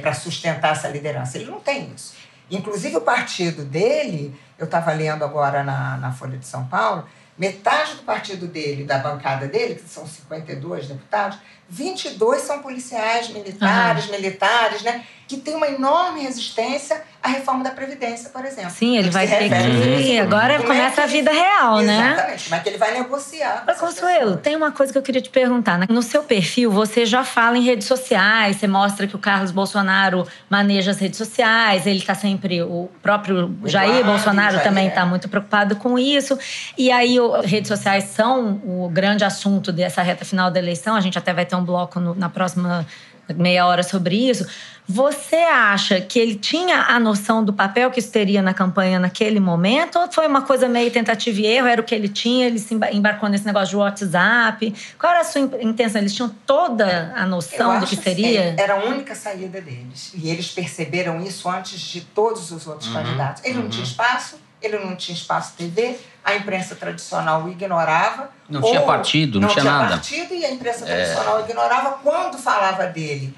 [0.00, 1.38] para sustentar essa liderança.
[1.38, 2.14] Ele não tem isso.
[2.50, 7.04] Inclusive o partido dele, eu estava lendo agora na, na Folha de São Paulo,
[7.36, 14.08] metade do partido dele, da bancada dele, que são 52 deputados, 22 são policiais militares,
[14.10, 15.04] militares, né?
[15.28, 18.70] Que tem uma enorme resistência à reforma da Previdência, por exemplo.
[18.70, 20.18] Sim, ele vai ter que.
[20.20, 22.12] Agora como é começa que a ele- vida real, né?
[22.12, 23.64] Exatamente, como é que ele vai negociar.
[23.66, 24.40] Mas, Consuelo, pessoas.
[24.42, 25.80] tem uma coisa que eu queria te perguntar.
[25.88, 30.26] No seu perfil, você já fala em redes sociais, você mostra que o Carlos Bolsonaro
[30.48, 32.62] maneja as redes sociais, ele está sempre.
[32.62, 34.88] O próprio Jair Eduardo, Bolsonaro Jair, também é.
[34.90, 36.38] está muito preocupado com isso.
[36.78, 40.94] E aí, o- redes sociais são o grande assunto dessa reta final da eleição.
[40.94, 42.86] A gente até vai ter um bloco no- na próxima
[43.34, 44.46] meia hora sobre isso.
[44.88, 49.40] Você acha que ele tinha a noção do papel que isso teria na campanha naquele
[49.40, 49.98] momento?
[49.98, 51.66] Ou foi uma coisa meio tentativa e erro?
[51.66, 52.46] Era o que ele tinha?
[52.46, 54.72] Ele se emba- embarcou nesse negócio de WhatsApp?
[54.96, 56.00] Qual era a sua in- intenção?
[56.00, 58.54] Eles tinham toda a Eu noção do acho que assim, seria?
[58.56, 60.12] Era a única saída deles.
[60.14, 63.42] E eles perceberam isso antes de todos os outros candidatos.
[63.44, 68.30] Ele não tinha espaço, ele não tinha espaço TV, a imprensa tradicional o ignorava.
[68.48, 69.90] Não tinha partido, não tinha nada.
[69.90, 71.98] partido e a imprensa tradicional ignorava.
[72.02, 73.34] Quando falava dele,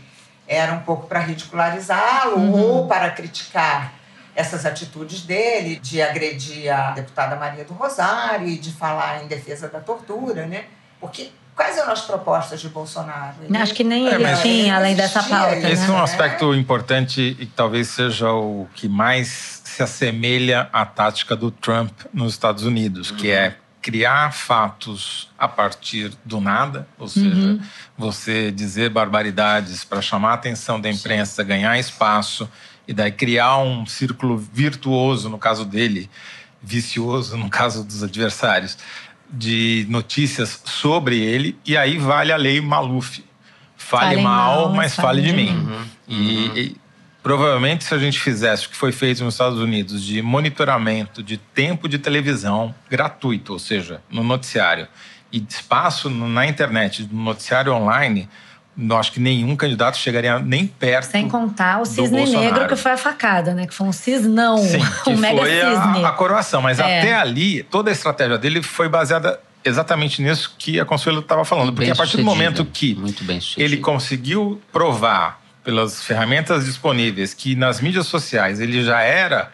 [0.47, 2.53] era um pouco para ridicularizá-lo Uhum.
[2.53, 3.93] ou para criticar
[4.35, 9.69] essas atitudes dele, de agredir a deputada Maria do Rosário e de falar em defesa
[9.69, 10.65] da tortura, né?
[11.01, 13.35] Porque quais eram as propostas de Bolsonaro?
[13.43, 15.57] Ele- Acho que nem É, ele mas- tinha, além dessa pauta.
[15.57, 15.97] isso, Esse é um né?
[15.99, 16.03] né?
[16.05, 21.91] aspecto importante e que talvez seja o que mais se assemelha à tática do Trump
[22.15, 27.59] nos Estados Unidos, que é criar fatos a partir do nada, ou seja,
[27.97, 32.49] você dizer barbaridades para chamar a atenção da imprensa, ganhar espaço
[32.87, 36.09] e daí criar um círculo virtuoso, no caso dele,
[36.63, 38.77] vicioso no caso dos adversários,
[39.31, 43.25] de notícias sobre ele, e aí vale a lei Maluf.
[43.77, 45.51] Fale, Fale mal, mal, mas fale fale de de mim.
[45.51, 45.85] Uhum.
[46.09, 46.77] E, e
[47.23, 51.37] provavelmente, se a gente fizesse o que foi feito nos Estados Unidos de monitoramento de
[51.37, 54.89] tempo de televisão gratuito, ou seja, no noticiário,
[55.33, 58.29] e espaço na internet, no noticiário online,
[58.79, 61.11] eu acho que nenhum candidato chegaria nem perto.
[61.11, 63.67] Sem contar o do cisne negro, que foi a facada, né?
[63.67, 66.05] Que foi um cisnão, Sim, que um mega foi cisne.
[66.05, 66.63] a, a coroação.
[66.63, 67.01] Mas É.
[67.01, 71.73] até ali, toda a estratégia dele foi baseada exatamente nisso que a Consuelo estava falando.
[71.73, 72.31] Porque Bem a partir do sucedida.
[72.47, 73.63] momento que Muito bem sucedido.
[73.65, 79.51] ele conseguiu provar pelas ferramentas disponíveis que nas mídias sociais ele já era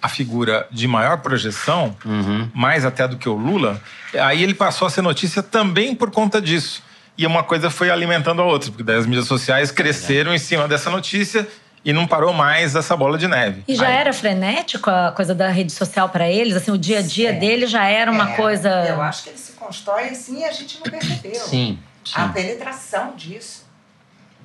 [0.00, 2.48] a figura de maior projeção, Uhum.
[2.54, 3.78] mais até do que o Lula,
[4.18, 6.82] aí ele passou a ser notícia também por conta disso.
[7.20, 10.66] E uma coisa foi alimentando a outra, porque daí as mídias sociais cresceram em cima
[10.66, 11.46] dessa notícia
[11.84, 13.62] e não parou mais essa bola de neve.
[13.68, 16.56] E já Aí- era frenético a coisa da rede social para eles?
[16.56, 17.32] Assim, o dia a dia É.
[17.34, 18.70] dele já era uma É, coisa.
[18.88, 21.34] Eu acho que ele se constrói assim e a gente não percebeu.
[21.34, 22.12] Sim, sim.
[22.14, 23.68] A penetração disso.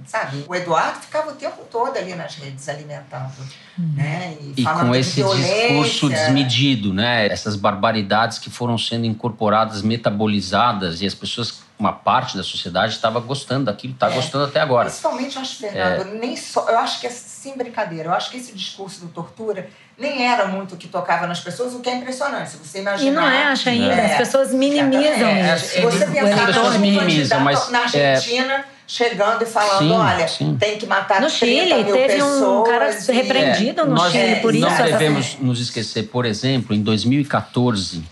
[0.06, 0.44] Sabe?
[0.46, 3.32] O Eduardo ficava o tempo todo ali nas redes alimentando.
[3.78, 4.36] Né?
[4.58, 5.56] E falando com esse violência.
[5.68, 7.26] discurso desmedido, né?
[7.28, 13.20] Essas barbaridades que foram sendo incorporadas, metabolizadas, e as pessoas, uma parte da sociedade, estava
[13.20, 14.14] gostando daquilo, está É.
[14.16, 14.88] gostando até agora.
[14.90, 16.70] Principalmente, eu acho, Fernando, nem só.
[16.70, 18.10] Eu acho que é sem brincadeira.
[18.10, 21.74] Eu acho que esse discurso do tortura nem era muito o que tocava nas pessoas,
[21.74, 22.52] o que é impressionante.
[22.52, 23.12] Se você imaginar.
[23.12, 23.94] E não é, acha ainda.
[23.94, 24.12] É.
[24.14, 25.66] As pessoas minimizam isso.
[25.68, 29.92] Se você É, pensar as pessoas minimizam, mas, na é, Argentina chegando e falando: Sim,
[29.92, 30.58] olha, sim.
[30.58, 32.70] tem que matar No 30 Chile, mil teve um pessoas.
[32.70, 34.82] cara e- repreendido no nós Chile por não isso.
[34.82, 38.04] essa- devemos nos esquecer, por exemplo, em 2014,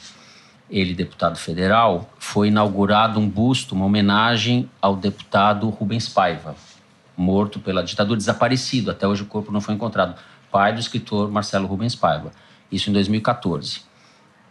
[0.74, 6.56] ele, deputado federal, foi inaugurado um busto, uma homenagem ao deputado Rubens Paiva,
[7.16, 8.90] morto pela ditadura, desaparecido.
[8.90, 10.20] Até hoje o corpo não foi encontrado.
[10.52, 12.32] Pai do escritor Marcelo Rubens Paiva.
[12.72, 13.82] Isso em 2014.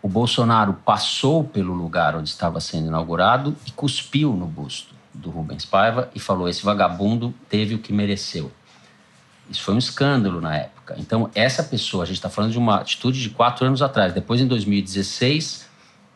[0.00, 5.64] O Bolsonaro passou pelo lugar onde estava sendo inaugurado e cuspiu no busto do Rubens
[5.64, 8.52] Paiva e falou: esse vagabundo teve o que mereceu.
[9.50, 10.94] Isso foi um escândalo na época.
[10.98, 14.12] Então, essa pessoa, a gente está falando de uma atitude de quatro anos atrás.
[14.12, 15.71] Depois, em 2016,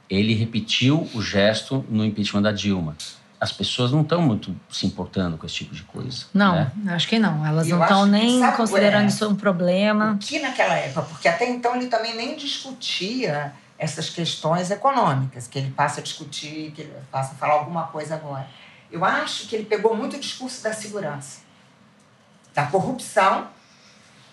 [0.09, 2.97] ele repetiu o gesto no impeachment da Dilma.
[3.39, 6.25] As pessoas não estão muito se importando com esse tipo de coisa.
[6.33, 6.73] Não, né?
[6.89, 7.45] acho que não.
[7.45, 10.17] Elas Eu não estão nem sabe, considerando é, isso um problema.
[10.21, 15.71] que naquela época, porque até então ele também nem discutia essas questões econômicas, que ele
[15.71, 18.49] passa a discutir, que ele passa a falar alguma coisa agora.
[18.91, 21.41] Eu acho que ele pegou muito o discurso da segurança,
[22.55, 23.49] da corrupção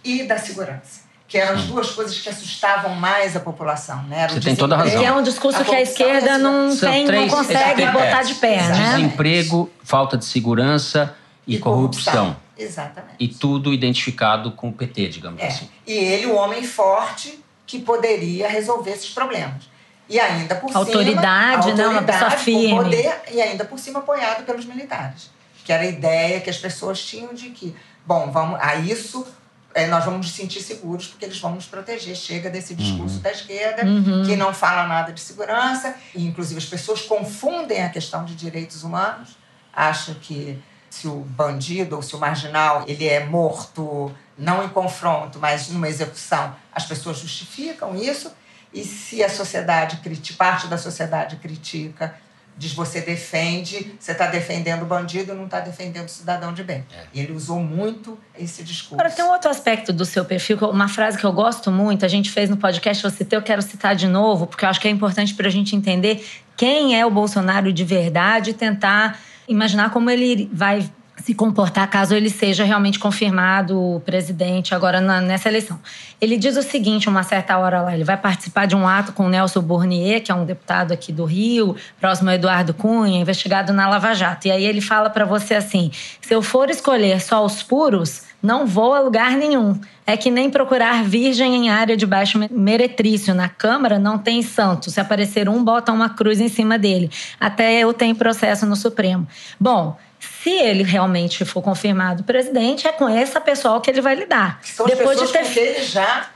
[0.04, 1.02] e da segurança,
[1.34, 4.28] que eram as duas coisas que assustavam mais a população, né?
[4.28, 5.00] Você tem toda a razão.
[5.00, 7.32] Que é um discurso A que a corrupção esquerda e a não, São tem, três-
[7.32, 8.80] não consegue é, botar de pé, exatamente.
[8.80, 8.96] né?
[8.98, 11.16] Desemprego, falta de segurança
[11.48, 12.38] e, corrupção.
[12.56, 13.16] Exatamente.
[13.20, 15.48] E tudo identificado com o PT, digamos É.
[15.48, 15.68] assim.
[15.88, 19.64] E ele, o homem forte, que poderia resolver esses problemas.
[20.08, 21.76] E ainda por Autoridade, cima.
[21.78, 21.88] né?
[21.88, 22.76] Uma pessoa autoridade, firme.
[22.76, 25.32] Poder, e ainda por cima apoiado pelos militares.
[25.66, 29.26] Que era a ideia que as pessoas tinham de que, bom, vamos, a isso
[29.74, 32.16] é, nós vamos nos sentir seguros porque eles vão nos proteger.
[32.16, 34.24] Chega desse discurso da esquerda, Uhum.
[34.26, 38.84] que não fala nada de segurança, e inclusive as pessoas confundem a questão de direitos
[38.84, 39.30] humanos
[39.76, 45.40] acha que se o bandido ou se o marginal ele é morto não em confronto,
[45.40, 48.32] mas numa execução, as pessoas justificam isso.
[48.72, 50.00] E se a sociedade,
[50.38, 52.16] parte da sociedade critica,
[52.58, 56.86] diz você defende, você está defendendo o bandido, não está defendendo o cidadão de bem.
[56.96, 57.04] É.
[57.14, 58.96] E ele usou muito esse discurso.
[58.96, 62.08] Agora, tem um outro aspecto do seu perfil, uma frase que eu gosto muito, a
[62.08, 64.88] gente fez no podcast, eu citei, eu quero citar de novo, porque eu acho que
[64.88, 69.90] é importante para a gente entender quem é o Bolsonaro de verdade e tentar imaginar
[69.90, 75.80] como ele vai se comportar caso ele seja realmente confirmado presidente agora na, nessa eleição.
[76.20, 79.26] Ele diz o seguinte, uma certa hora lá, ele vai participar de um ato com
[79.26, 83.72] o Nelson Bournier, que é um deputado aqui do Rio, próximo ao Eduardo Cunha, investigado
[83.72, 84.48] na Lava Jato.
[84.48, 88.66] E aí ele fala para você assim: se eu for escolher só os puros, não
[88.66, 89.80] vou a lugar nenhum.
[90.06, 93.34] É que nem procurar virgem em área de baixo meretrício.
[93.34, 94.92] Na Câmara não tem santo.
[94.92, 97.10] Se aparecer um, bota uma cruz em cima dele.
[97.40, 99.26] Até eu tenho processo no Supremo.
[99.58, 99.98] Bom,
[100.44, 104.60] se ele realmente for confirmado presidente, é com essa pessoa que ele vai lidar.
[104.62, 106.28] São Depois de ter que ele já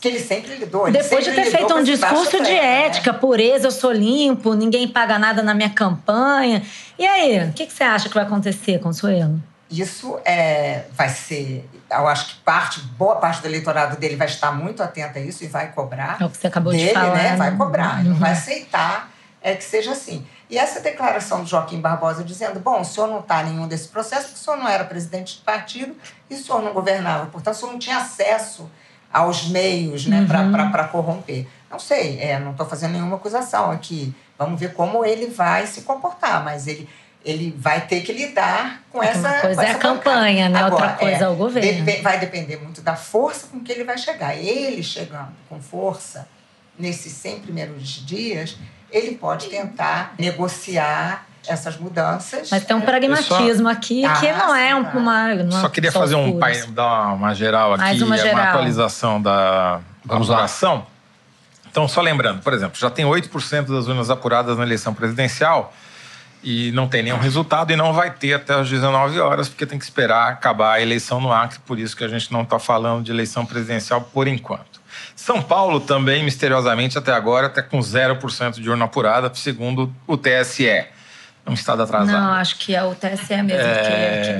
[0.00, 0.86] que ele sempre lidou.
[0.86, 2.86] Ele Depois sempre de ter feito um discurso de né?
[2.86, 3.18] ética, né?
[3.18, 6.62] pureza, eu sou limpo, ninguém paga nada na minha campanha.
[6.96, 9.42] E aí, o que, que você acha que vai acontecer, Consuelo?
[9.68, 11.68] Isso é, vai ser.
[11.90, 15.42] Eu acho que parte, boa parte do eleitorado dele vai estar muito atenta a isso
[15.42, 16.16] e vai cobrar.
[16.20, 17.14] É o que você acabou dele, de falar.
[17.14, 17.36] Né?
[17.36, 18.10] Vai cobrar, uhum.
[18.10, 19.10] não vai aceitar
[19.42, 20.24] é, que seja assim.
[20.50, 23.88] E essa declaração do Joaquim Barbosa dizendo: bom, o senhor não está em nenhum desse
[23.88, 25.94] processo, porque o senhor não era presidente de partido
[26.30, 28.70] e o senhor não governava, portanto, o senhor não tinha acesso
[29.12, 30.70] aos meios né, uhum.
[30.70, 31.46] para corromper.
[31.70, 34.14] Não sei, é, não estou fazendo nenhuma acusação aqui.
[34.38, 36.88] Vamos ver como ele vai se comportar, mas ele,
[37.24, 39.28] ele vai ter que lidar com essa.
[39.28, 40.58] Uma coisa é a campanha, né?
[40.60, 41.84] Agora, Outra coisa é o governo.
[41.84, 44.36] Dep vai depender muito da força com que ele vai chegar.
[44.36, 46.26] Ele chegando com força
[46.78, 48.56] nesses 100 primeiros dias
[48.90, 52.50] ele pode tentar negociar essas mudanças.
[52.50, 53.70] Mas tem um pragmatismo só...
[53.70, 55.34] aqui ah, que não é uma.
[55.34, 58.34] Não só queria fazer um pai, dar uma geral aqui, Mais uma, geral.
[58.34, 60.86] uma atualização da Vamos apuração.
[61.70, 65.72] Então, só lembrando, por exemplo, já tem 8% das urnas apuradas na eleição presidencial
[66.42, 69.78] e não tem nenhum resultado e não vai ter até as 19 horas, porque tem
[69.78, 73.04] que esperar acabar a eleição no Acre, por isso que a gente não está falando
[73.04, 74.80] de eleição presidencial por enquanto.
[75.18, 80.68] São Paulo também, misteriosamente, até agora, está com 0% de urna apurada, segundo o TSE.
[80.68, 80.92] É
[81.44, 82.22] um estado atrasado.
[82.22, 83.60] Não, acho que é o TSE mesmo.
[83.60, 84.38] É...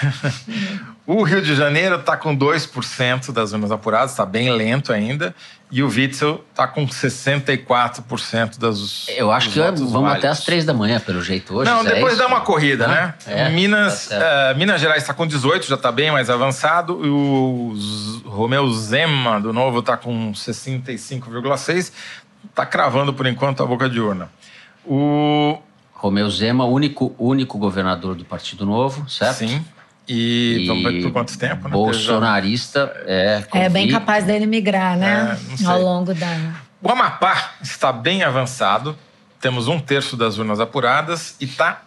[0.00, 0.80] Que...
[1.06, 5.32] o Rio de Janeiro está com 2% das urnas apuradas, está bem lento ainda.
[5.70, 9.06] E o Witzel está com 64% das.
[9.08, 10.18] Eu acho que vamos válidos.
[10.18, 11.68] até às três da manhã, pelo jeito hoje.
[11.68, 13.14] Não, é depois é dá uma corrida, né?
[13.26, 17.04] É, Minas, tá uh, Minas Gerais está com 18, já está bem mais avançado.
[17.04, 17.74] E o
[18.24, 21.92] Romeu Zema, do Novo, está com 65,6.
[22.48, 24.30] Está cravando, por enquanto, a boca de urna.
[24.84, 25.58] O.
[25.92, 29.38] Romeu Zema, único, único governador do Partido Novo, certo?
[29.38, 29.64] Sim.
[30.08, 31.70] E, e vamos ver por quanto tempo, né?
[31.70, 33.44] Bolsonarista é.
[33.52, 35.38] É bem capaz dele migrar, né?
[35.60, 36.54] É, Ao longo da.
[36.80, 38.96] O Amapá está bem avançado.
[39.40, 41.82] Temos um terço das urnas apuradas e está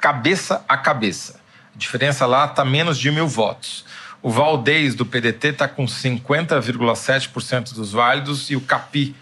[0.00, 1.40] cabeça a cabeça.
[1.74, 3.84] A diferença lá está menos de mil votos.
[4.22, 9.14] O Valdez do PDT está com 50,7% dos válidos e o Capi,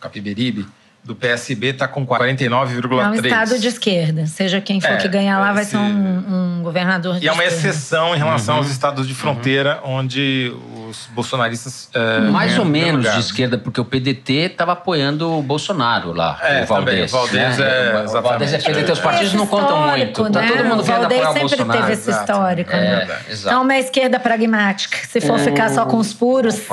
[0.00, 0.66] Capiberibe,
[1.06, 3.00] do PSB está com 49,3%.
[3.00, 4.26] É um estado de esquerda.
[4.26, 7.32] Seja quem for é, que ganhar lá, vai ser um, um governador de E é
[7.32, 8.62] uma exceção em relação uhum.
[8.62, 9.98] aos estados de fronteira, uhum.
[9.98, 10.52] onde
[10.88, 11.88] os bolsonaristas.
[11.94, 13.14] É, Mais ou menos lugar.
[13.14, 16.38] de esquerda, porque o PDT estava apoiando o Bolsonaro lá.
[16.42, 17.12] É, o Valdez.
[17.12, 17.66] O Valdez né?
[17.66, 18.04] é.
[18.04, 18.92] O Valdez é PDT.
[18.92, 20.24] Os partidos não contam muito.
[20.30, 20.48] Tá né?
[20.48, 21.38] Tá todo mundo querendo apoiar o Bolsonaro.
[21.38, 22.72] O Valdez sempre teve esse histórico.
[22.72, 23.18] É, né?
[23.30, 24.98] Então, uma esquerda pragmática.
[25.06, 25.38] Se for o...
[25.38, 26.56] ficar só com os puros.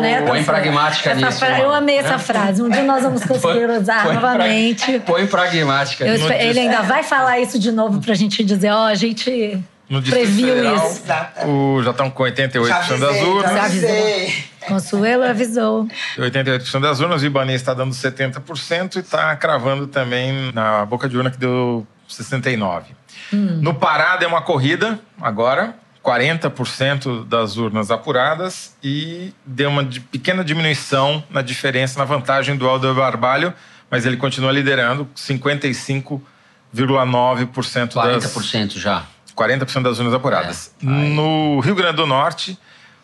[0.00, 0.22] né?
[0.26, 1.38] Põe pragmática essa nisso.
[1.38, 1.58] Fra...
[1.58, 2.62] Eu amei essa frase.
[2.62, 4.92] Um dia nós vamos conseguir usar põe novamente.
[5.00, 5.14] Pra...
[5.14, 6.06] Põe pragmática.
[6.06, 9.62] Eu, ele ainda vai falar isso de novo pra gente dizer, ó, oh, a gente
[9.88, 11.02] no Previu Federal, isso.
[11.46, 13.52] O, já estão com 88% já avisei, das urnas.
[13.52, 14.44] Já avisei.
[14.66, 15.88] Consuelo avisou.
[16.18, 21.16] 88% das urnas, o Ibanez está dando 70% e está cravando também na boca de
[21.16, 22.84] urna que deu 69%.
[23.32, 23.60] Hum.
[23.62, 25.76] No Pará deu uma corrida agora,
[26.06, 32.94] 40% das urnas apuradas e deu uma pequena diminuição na diferença, na vantagem do Aldo
[32.94, 33.52] Barbalho,
[33.90, 38.32] mas ele continua liderando, 55,9% das...
[38.32, 39.04] 40% já.
[39.36, 40.72] 40% das urnas apuradas.
[40.80, 42.56] É, no Rio Grande do Norte,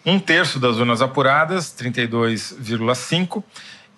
[0.07, 3.43] um terço das urnas apuradas, 32,5%.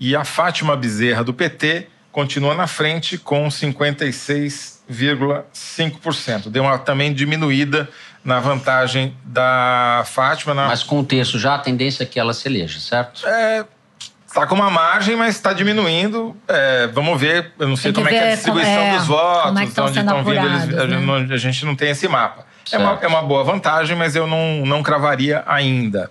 [0.00, 6.48] E a Fátima Bezerra, do PT, continua na frente com 56,5%.
[6.48, 7.88] Deu uma também diminuída
[8.24, 10.54] na vantagem da Fátima.
[10.54, 10.68] Na...
[10.68, 13.26] Mas com o terço já, a tendência é que ela se eleja, certo?
[13.26, 13.64] É,
[14.34, 16.36] Está com uma margem, mas está diminuindo.
[16.48, 19.60] É, vamos ver, eu não sei como é que é a distribuição é, dos votos,
[19.60, 20.82] é onde estão vindo, eles, né?
[20.82, 22.44] a, gente, a, gente, não tem esse mapa.
[22.72, 26.10] É uma, é uma, boa vantagem, mas eu não, não cravaria ainda.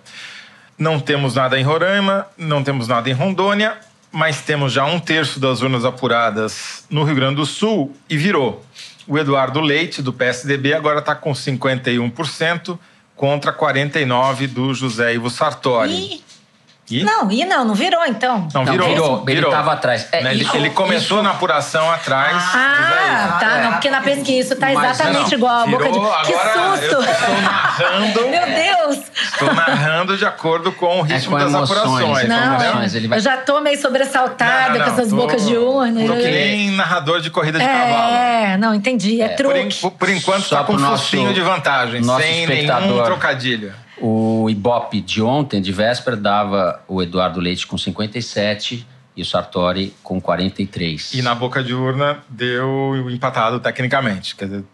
[0.78, 3.76] Não temos nada em Roraima, não temos nada em Rondônia,
[4.10, 8.64] mas temos já um terço das urnas apuradas no Rio Grande do Sul e virou.
[9.06, 12.78] O Eduardo Leite, do PSDB, agora está com 51%
[13.14, 15.92] contra 49% do José Ivo Sartori.
[15.92, 16.33] E...
[16.90, 17.02] E?
[17.02, 18.46] Não, e não, não virou então.
[18.52, 18.88] Não, virou.
[18.88, 19.28] Não, virou, virou.
[19.28, 20.06] Ele estava atrás.
[20.12, 21.22] É, ele, ele, começou isso.
[21.22, 22.36] na apuração atrás.
[22.36, 23.56] Ah, tá.
[23.56, 23.62] É.
[23.62, 25.98] Não, porque na pesquisa isso tá exatamente não, igual a boca de.
[25.98, 26.84] Que agora susto!
[26.84, 28.20] Eu estou narrando.
[28.28, 29.04] Meu Deus!
[29.22, 32.28] Estou narrando de acordo com o ritmo é com das emoções, apurações.
[32.28, 33.18] Não, emoções, ele vai...
[33.18, 36.06] Eu já tô meio sobressatada com essas tô, bocas de urna.
[36.06, 38.14] Tô que nem narrador de corrida de é, cavalo.
[38.14, 39.22] É, não, entendi.
[39.22, 39.80] É, truque.
[39.80, 42.88] Por, por enquanto, Só tá com um focinho de vantagem, sem espectador.
[42.88, 43.83] nenhum trocadilho.
[44.00, 48.86] O Ibope de ontem, de véspera, dava o Eduardo Leite com 57
[49.16, 51.14] e o Sartori com 43.
[51.14, 54.34] E na boca de urna deu empatado tecnicamente.
[54.34, 54.64] Quer dizer,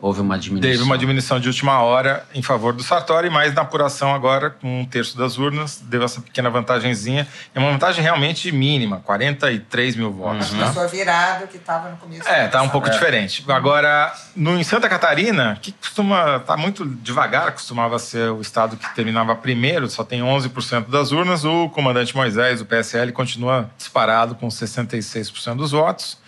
[0.00, 0.70] houve uma diminuição.
[0.70, 4.80] Teve uma diminuição de última hora em favor do Sartori, mas na apuração agora, com
[4.80, 7.26] um terço das urnas, deu essa pequena vantagenzinha.
[7.54, 10.52] É uma vantagem realmente mínima, 43 mil votos.
[10.52, 10.60] Uhum.
[10.60, 10.72] Tá?
[10.72, 12.28] Sua virada que estava no começo.
[12.28, 12.90] É, tá um pouco é.
[12.90, 13.44] diferente.
[13.48, 18.94] Agora, no, em Santa Catarina, que costuma tá muito devagar, costumava ser o estado que
[18.94, 24.48] terminava primeiro, só tem 11% das urnas, o comandante Moisés, o PSL, continua disparado com
[24.48, 26.18] 66% dos votos.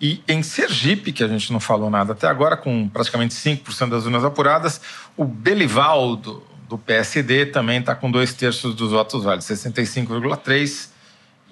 [0.00, 4.04] E em Sergipe, que a gente não falou nada até agora, com praticamente 5% das
[4.04, 4.80] urnas apuradas,
[5.16, 10.88] o Belivaldo, do PSD, também está com dois terços dos votos válidos, 65,3%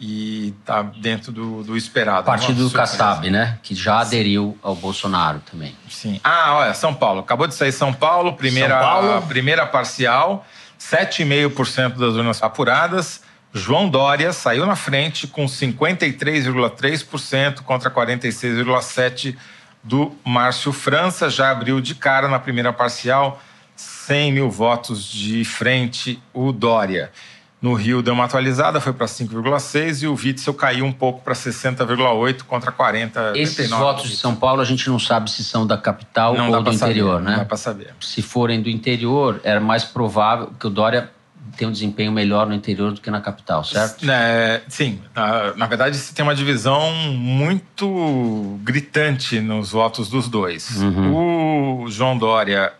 [0.01, 2.27] e está dentro do, do esperado.
[2.27, 3.59] Partido do Kassab, né?
[3.63, 5.77] Que já aderiu ao Bolsonaro também.
[5.89, 6.21] Sim.
[6.25, 7.21] Ah, olha, São Paulo.
[7.21, 9.23] Acabou de sair São Paulo, primeira, São Paulo.
[9.29, 10.45] primeira parcial,
[10.81, 13.23] 7,5% das urnas apuradas.
[13.53, 19.37] João Dória saiu na frente com 53,3% contra 46,7%
[19.83, 21.29] do Márcio França.
[21.29, 23.43] Já abriu de cara na primeira parcial,
[23.77, 27.11] 100 mil votos de frente o Dória.
[27.61, 31.33] No Rio deu uma atualizada, foi para 5,6 e o Witzel caiu um pouco para
[31.33, 33.35] 60,8 contra 40.
[33.37, 36.51] Esses 39, votos de São Paulo a gente não sabe se são da capital não
[36.51, 37.31] ou do interior, saber, né?
[37.31, 37.95] Não dá para saber.
[38.01, 41.09] Se forem do interior, era mais provável que o Dória
[41.57, 44.09] tem um desempenho melhor no interior do que na capital, certo?
[44.11, 45.01] É, sim.
[45.15, 50.81] Na, na verdade, tem uma divisão muito gritante nos votos dos dois.
[50.81, 51.85] Uhum.
[51.85, 52.73] O João Dória,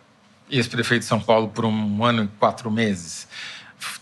[0.49, 3.27] ex-prefeito de São Paulo por um ano e quatro meses,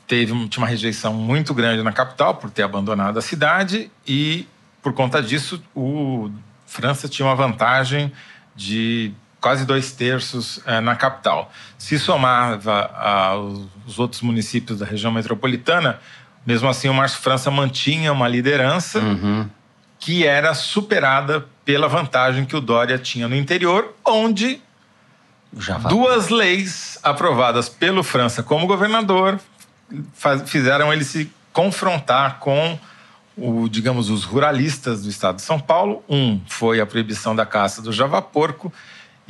[0.07, 4.47] teve tinha uma rejeição muito grande na capital por ter abandonado a cidade e,
[4.82, 6.30] por conta disso, o
[6.65, 8.11] França tinha uma vantagem
[8.55, 11.51] de quase dois terços é, na capital.
[11.77, 15.99] Se somava aos outros municípios da região metropolitana,
[16.45, 19.49] mesmo assim o Márcio França mantinha uma liderança uhum.
[19.99, 24.61] que era superada pela vantagem que o Dória tinha no interior, onde
[25.89, 29.39] duas leis aprovadas pelo França como governador
[30.45, 32.79] fizeram ele se confrontar com
[33.35, 36.03] o, digamos, os ruralistas do estado de São Paulo.
[36.07, 38.71] Um foi a proibição da caça do javaporco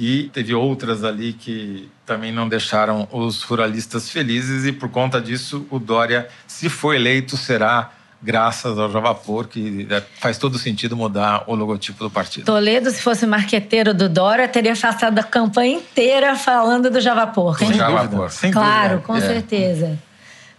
[0.01, 5.67] e teve outras ali que também não deixaram os ruralistas felizes e por conta disso
[5.69, 11.43] o Dória, se for eleito, será graças ao Javapor, que é, faz todo sentido mudar
[11.45, 12.45] o logotipo do partido.
[12.45, 17.59] Toledo, se fosse marqueteiro do Dória, teria passado a campanha inteira falando do Javapor.
[17.59, 19.05] Sem Javapor, sem Claro, dúvida.
[19.05, 19.21] com é.
[19.21, 19.99] certeza.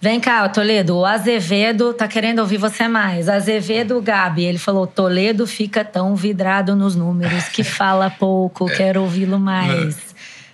[0.02, 3.28] Vem cá, Toledo, o Azevedo tá querendo ouvir você mais.
[3.28, 9.38] Azevedo Gabi, ele falou: Toledo fica tão vidrado nos números que fala pouco, quero ouvi-lo
[9.38, 9.96] mais.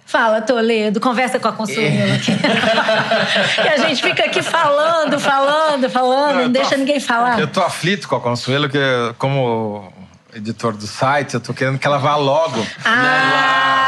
[0.04, 2.30] Fala, Toledo, conversa com a Consuelo aqui.
[3.64, 7.40] e a gente fica aqui falando, falando, falando, não, não deixa ninguém falar.
[7.40, 8.78] Eu tô aflito com a Consuelo, que
[9.16, 9.90] como
[10.38, 12.66] editor do site, eu tô querendo que ela vá logo.
[12.84, 13.78] Ah!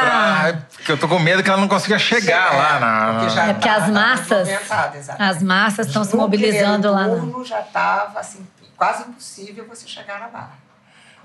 [0.00, 3.12] Pra, porque eu tô com medo que ela não consiga chegar é, lá na.
[3.14, 4.48] Porque já é porque as massas.
[5.18, 7.06] As massas estão se mobilizando lá.
[7.06, 8.46] No já estava assim,
[8.76, 10.64] quase impossível você chegar na barra.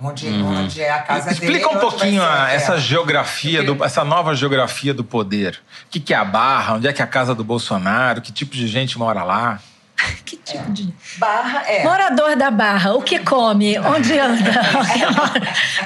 [0.02, 0.64] Onde, uhum.
[0.64, 1.58] onde é a casa Explica dele.
[1.60, 5.60] Explica um pouquinho a, essa geografia, do, essa nova geografia do poder.
[5.88, 6.76] O que, que é a Barra?
[6.76, 8.22] Onde é que é a casa do Bolsonaro?
[8.22, 9.60] Que tipo de gente mora lá?
[10.26, 10.72] que tipo é.
[10.72, 10.94] de.
[11.18, 11.84] Barra é.
[11.84, 13.78] Morador da Barra, o que come?
[13.80, 14.52] Onde anda?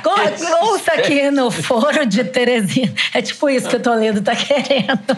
[0.62, 2.94] Ouça aqui no Foro de Teresina.
[3.14, 5.16] É tipo isso que o Toledo está querendo.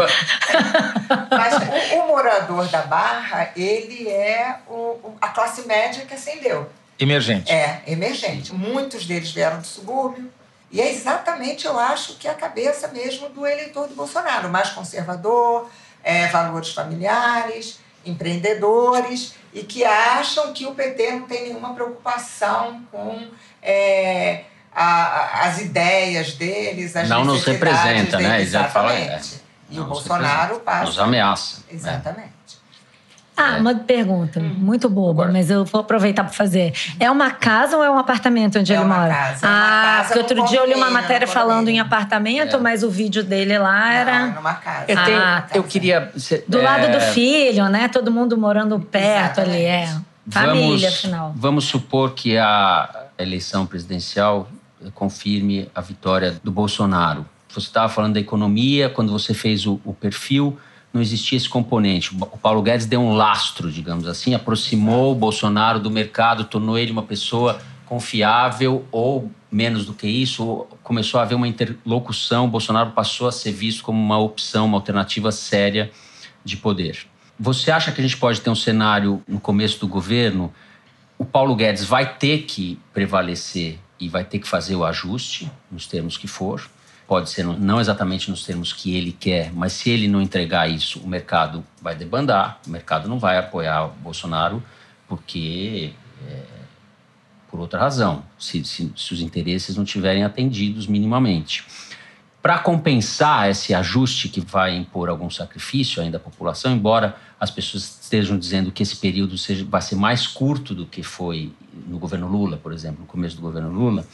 [1.29, 6.69] Mas o, o, morador da Barra, ele é o, a classe média que ascendeu.
[6.97, 7.51] Emergente.
[7.51, 8.53] É, emergente.
[8.53, 10.31] Muitos deles vieram do subúrbio.
[10.71, 14.49] E é exatamente, eu acho, que é a cabeça mesmo do eleitor do Bolsonaro.
[14.49, 15.69] Mais conservador,
[16.03, 23.27] é, valores familiares empreendedores e que acham que o PT não tem nenhuma preocupação com
[23.61, 24.43] é,
[24.73, 28.41] a, as ideias deles, as não nos representa, deles, né?
[28.41, 29.35] Exatamente.
[29.35, 30.85] É, e o Bolsonaro passa.
[30.85, 31.63] Nos ameaça.
[31.69, 31.73] É.
[31.73, 32.34] Exatamente.
[33.37, 33.59] Ah, é.
[33.59, 34.55] uma pergunta, hum.
[34.57, 35.31] muito boba, Agora.
[35.33, 36.73] mas eu vou aproveitar para fazer.
[36.99, 39.13] É uma casa ou é um apartamento onde é ele mora?
[39.13, 42.59] Casa, é ah, casa porque outro dia eu li uma matéria falando em apartamento, é.
[42.59, 44.27] mas o vídeo dele lá era.
[44.27, 44.85] Não, numa casa.
[44.87, 45.57] Eu, tenho, ah, tá.
[45.57, 46.11] eu queria.
[46.47, 47.89] Do lado do filho, né?
[47.89, 49.55] Todo mundo morando perto Exatamente.
[49.55, 49.65] ali.
[49.65, 49.95] É.
[50.29, 51.33] Família, vamos, afinal.
[51.35, 54.47] Vamos supor que a eleição presidencial
[54.93, 57.25] confirme a vitória do Bolsonaro.
[57.49, 60.57] Você estava falando da economia, quando você fez o, o perfil
[60.95, 62.15] não existia esse componente.
[62.15, 66.91] O Paulo Guedes deu um lastro, digamos assim, aproximou o Bolsonaro do mercado, tornou ele
[66.91, 72.91] uma pessoa confiável ou menos do que isso, começou a haver uma interlocução, o Bolsonaro
[72.91, 75.91] passou a ser visto como uma opção, uma alternativa séria
[76.43, 77.05] de poder.
[77.37, 80.53] Você acha que a gente pode ter um cenário no começo do governo?
[81.17, 85.87] O Paulo Guedes vai ter que prevalecer e vai ter que fazer o ajuste, nos
[85.87, 86.69] termos que for,
[87.07, 90.99] pode ser não exatamente nos termos que ele quer, mas se ele não entregar isso,
[90.99, 94.63] o mercado vai debandar, o mercado não vai apoiar o Bolsonaro,
[95.07, 95.93] porque
[96.27, 96.41] é,
[97.49, 101.63] por outra razão, se, se, se os interesses não tiverem atendidos minimamente.
[102.41, 107.99] Para compensar esse ajuste que vai impor algum sacrifício ainda à população, embora as pessoas
[108.01, 111.51] estejam dizendo que esse período seja, vai ser mais curto do que foi
[111.87, 114.05] no governo Lula, por exemplo, no começo do governo Lula,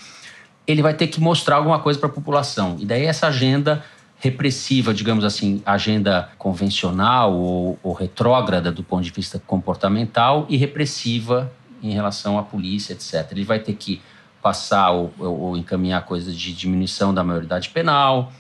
[0.68, 2.78] ele vai ter que mostrar alguma coisa para a população.
[2.80, 3.84] E daí essa agenda
[4.20, 11.52] repressiva, digamos assim, agenda convencional ou, ou, retrógrada do ponto de vista comportamental e repressiva
[11.82, 13.32] em relação à polícia, etc.
[13.32, 14.00] Ele vai ter que
[14.40, 18.32] passar ou, ou encaminhar coisas de diminuição da maioridade penal,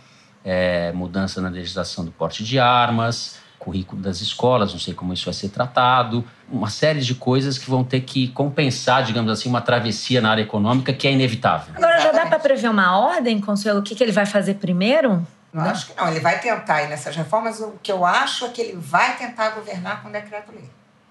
[0.45, 5.25] é, mudança na legislação do porte de armas, currículo das escolas, não sei como isso
[5.25, 9.61] vai ser tratado, uma série de coisas que vão ter que compensar, digamos assim, uma
[9.61, 11.73] travessia na área econômica que é inevitável.
[11.75, 13.79] Agora, para prever uma ordem, Consuelo?
[13.79, 15.25] O que, que ele vai fazer primeiro?
[15.53, 16.07] Não, acho que não.
[16.07, 17.59] Ele vai tentar ir nessas reformas.
[17.59, 20.69] O que eu acho é que ele vai tentar governar com decreto-lei.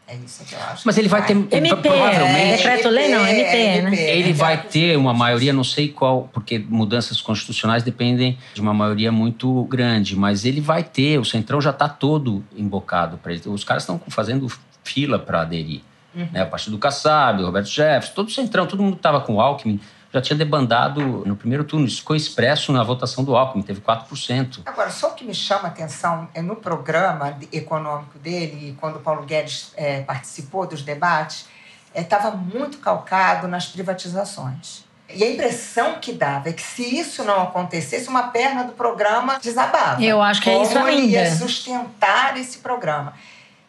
[0.08, 0.82] É isso que eu acho.
[0.84, 1.34] Mas ele vai ter.
[1.34, 2.52] MP, provavelmente.
[2.52, 4.10] É, decreto-lei não, MP, é, né?
[4.16, 9.12] Ele vai ter uma maioria, não sei qual, porque mudanças constitucionais dependem de uma maioria
[9.12, 13.42] muito grande, mas ele vai ter, o Centrão já está todo embocado para ele.
[13.46, 14.50] Os caras estão fazendo
[14.82, 15.82] fila para aderir.
[16.12, 16.28] Uhum.
[16.32, 16.42] Né?
[16.42, 19.40] O Partido do Kassab, o Roberto Jefferson, todo o Centrão, todo mundo estava com o
[19.40, 19.78] Alckmin
[20.12, 21.86] já tinha debandado no primeiro turno.
[21.86, 24.62] Isso ficou expresso na votação do Alckmin, teve 4%.
[24.66, 29.00] Agora, só o que me chama a atenção é no programa econômico dele, quando o
[29.00, 31.46] Paulo Guedes é, participou dos debates,
[31.94, 34.84] estava é, muito calcado nas privatizações.
[35.12, 39.38] E a impressão que dava é que se isso não acontecesse, uma perna do programa
[39.40, 40.02] desabava.
[40.02, 40.80] Eu acho que é isso ainda.
[40.80, 43.14] Como ia sustentar esse programa.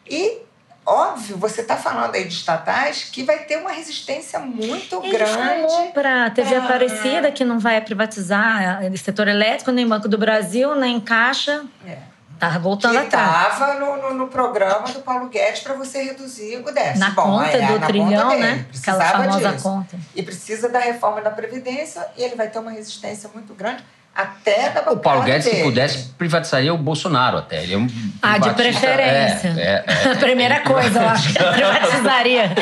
[0.08, 0.38] E
[0.84, 5.92] óbvio, você está falando aí de estatais que vai ter uma resistência muito Ele grande.
[5.92, 6.64] para a TV pra...
[6.64, 11.64] Aparecida, que não vai privatizar o setor elétrico, nem Banco do Brasil, nem Caixa.
[11.86, 11.98] É.
[12.38, 13.52] Tá voltando que atrás.
[13.52, 16.98] estava no, no, no, programa do Paulo Guedes para você reduzir o déficit.
[16.98, 18.66] Na Bom, conta é, do na trilhão, conta né?
[18.76, 19.62] Aquela famosa disso.
[19.62, 19.96] conta.
[20.12, 23.84] E precisa da reforma da Previdência e ele vai ter uma resistência muito grande
[24.14, 25.56] até da O Paulo Guedes, dele.
[25.56, 27.62] se pudesse, privatizaria o Bolsonaro até.
[27.62, 27.86] Ele é um
[28.20, 29.54] ah, de preferência.
[29.56, 30.14] É, é, é.
[30.20, 32.54] Primeira coisa, eu acho que ele privatizaria.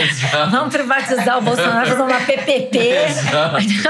[0.50, 2.94] Vamos privatizar o Bolsonaro, fazer uma PPP,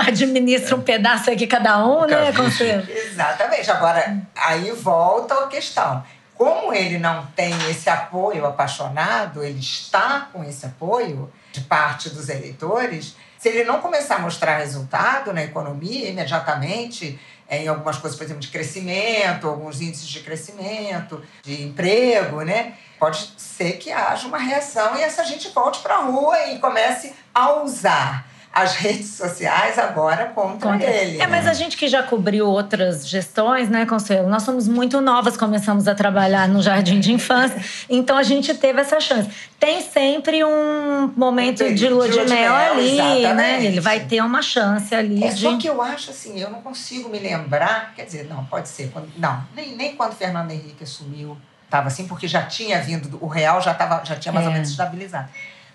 [0.09, 2.89] administra um pedaço aqui cada um, né, Conselho?
[2.89, 3.71] Exatamente.
[3.71, 6.03] Agora, aí volta a questão.
[6.35, 12.31] Como ele não tem esse apoio apaixonado, ele está com esse apoio de parte dos
[12.31, 17.19] eleitores, se ele não começar a mostrar resultado na economia imediatamente,
[17.51, 22.75] em algumas coisas, por exemplo, de crescimento, alguns índices de crescimento, de emprego, né?
[22.99, 27.13] Pode ser que haja uma reação e essa gente volte para a rua e comece
[27.35, 30.91] a usar as redes sociais agora contra, contra.
[30.91, 31.21] ele.
[31.21, 34.29] É, mas a gente que já cobriu outras gestões, né, Consuelo?
[34.29, 38.81] Nós somos muito novas, começamos a trabalhar no jardim de infância, então a gente teve
[38.81, 39.31] essa chance.
[39.59, 43.35] Tem sempre um momento de lua de, de, de mel, ali, exatamente.
[43.35, 43.65] né?
[43.65, 45.23] Ele vai ter uma chance ali.
[45.23, 45.43] É de...
[45.43, 48.91] só que eu acho assim, eu não consigo me lembrar, quer dizer, não, pode ser.
[48.91, 51.37] Quando, não, nem, nem quando Fernando Henrique assumiu
[51.71, 54.49] estava assim, porque já tinha vindo, o real já, tava, já tinha mais é.
[54.49, 55.29] ou menos estabilizado.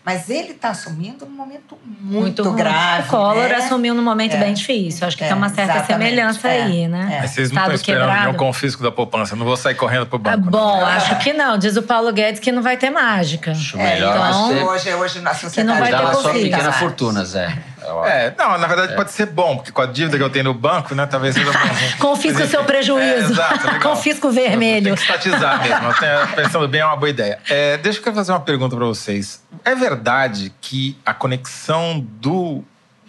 [0.05, 3.07] Mas ele está assumindo num momento muito, muito grave.
[3.07, 3.55] O Collor né?
[3.55, 4.37] assumiu num momento é.
[4.37, 5.07] bem difícil.
[5.07, 6.61] Acho que é, tem uma certa semelhança é.
[6.61, 7.09] aí, né?
[7.11, 7.21] É.
[7.21, 8.25] Mas vocês não estão esperando quebrado.
[8.27, 9.35] nenhum confisco da poupança.
[9.35, 10.47] Não vou sair correndo pro banco.
[10.47, 10.91] Ah, bom, né?
[10.93, 11.57] acho que não.
[11.57, 13.49] Diz o Paulo Guedes que não vai ter mágica.
[13.49, 14.15] Acho melhor.
[14.15, 17.57] Então, hoje, hoje na sociedade que não vai ter só pequenas fortunas, é.
[18.05, 18.95] É, não, na verdade é.
[18.95, 21.51] pode ser bom, porque com a dívida que eu tenho no banco, né, talvez seja
[21.51, 21.59] bom.
[21.99, 23.05] Confisca o seu prejuízo.
[23.05, 24.85] É, exato, Confisca o vermelho.
[24.85, 26.35] Tem que estatizar mesmo.
[26.35, 27.39] Pensando bem, é uma boa ideia.
[27.49, 29.43] É, deixa eu fazer uma pergunta para vocês.
[29.63, 32.63] É verdade que a conexão do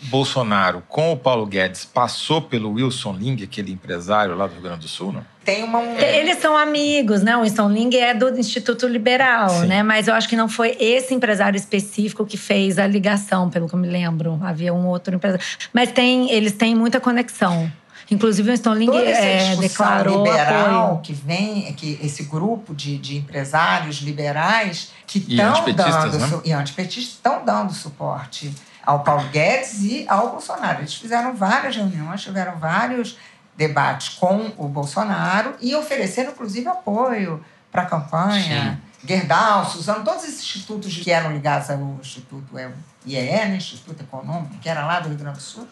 [0.05, 4.80] Bolsonaro com o Paulo Guedes passou pelo Wilson Ling, aquele empresário lá do Rio Grande
[4.80, 5.24] do Sul, não?
[5.44, 5.80] Tem uma...
[5.80, 7.36] Eles são amigos, né?
[7.36, 9.66] O Wilson Ling é do Instituto Liberal, Sim.
[9.66, 9.82] né?
[9.82, 13.74] Mas eu acho que não foi esse empresário específico que fez a ligação, pelo que
[13.74, 14.38] eu me lembro.
[14.42, 15.44] Havia um outro empresário.
[15.72, 17.70] Mas tem, eles têm muita conexão.
[18.11, 21.01] Inclusive, o Winston Ling é, declarou liberal apoio.
[21.01, 26.40] que vem, que esse grupo de, de empresários liberais que estão dando né?
[26.44, 28.53] e antipetistas estão dando suporte
[28.87, 30.78] ao Paulo Guedes e ao Bolsonaro.
[30.78, 33.18] Eles fizeram várias reuniões, tiveram vários
[33.57, 38.80] debates com o Bolsonaro e ofereceram, inclusive, apoio para a campanha.
[38.80, 39.07] Sim.
[39.07, 42.59] Gerdau, Suzano, todos esses institutos que eram ligados ao Instituto
[43.05, 45.66] IEE, né, Instituto Econômico, que era lá do Rio Grande do Sul,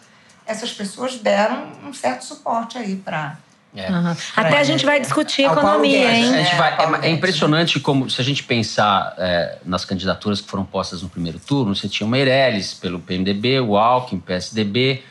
[0.47, 3.39] essas pessoas deram um certo suporte aí para
[3.77, 3.91] é.
[3.91, 4.17] Uhum.
[4.37, 6.31] Até a gente vai discutir economia, hein?
[6.57, 11.03] Vai, é, é, impressionante como, se a gente pensar é, nas candidaturas que foram postas
[11.03, 15.03] no primeiro turno, você tinha o Meirelles pelo PMDB, o Alckmin, PSDB,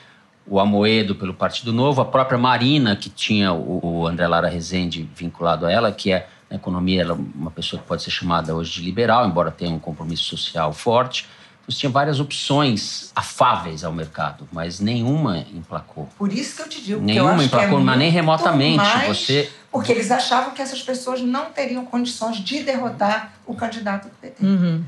[0.47, 5.09] o Amoedo pelo Partido Novo, a própria Marina, que tinha o, o André Lara Rezende
[5.13, 8.55] vinculado a ela, que é, na economia, ela é uma pessoa que pode ser chamada
[8.55, 11.27] hoje de liberal, embora tenha um compromisso social forte.
[11.67, 16.09] Você tinha várias opções afáveis ao mercado, mas nenhuma emplacou.
[16.17, 17.01] Por isso que eu te digo.
[17.01, 18.77] Nenhuma é emplacou, é mas nem remotamente.
[18.77, 19.49] Mais, você...
[19.71, 24.45] Porque eles achavam que essas pessoas não teriam condições de derrotar o candidato do PT.
[24.45, 24.83] Uhum.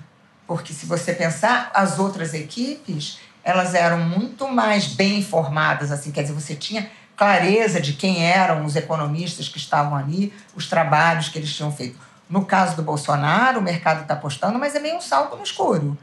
[0.45, 6.23] Porque se você pensar, as outras equipes, elas eram muito mais bem informadas, assim, quer
[6.23, 11.39] dizer, você tinha clareza de quem eram os economistas que estavam ali, os trabalhos que
[11.39, 11.97] eles tinham feito.
[12.30, 15.97] No caso do Bolsonaro, o mercado está apostando, mas é meio um salto no escuro.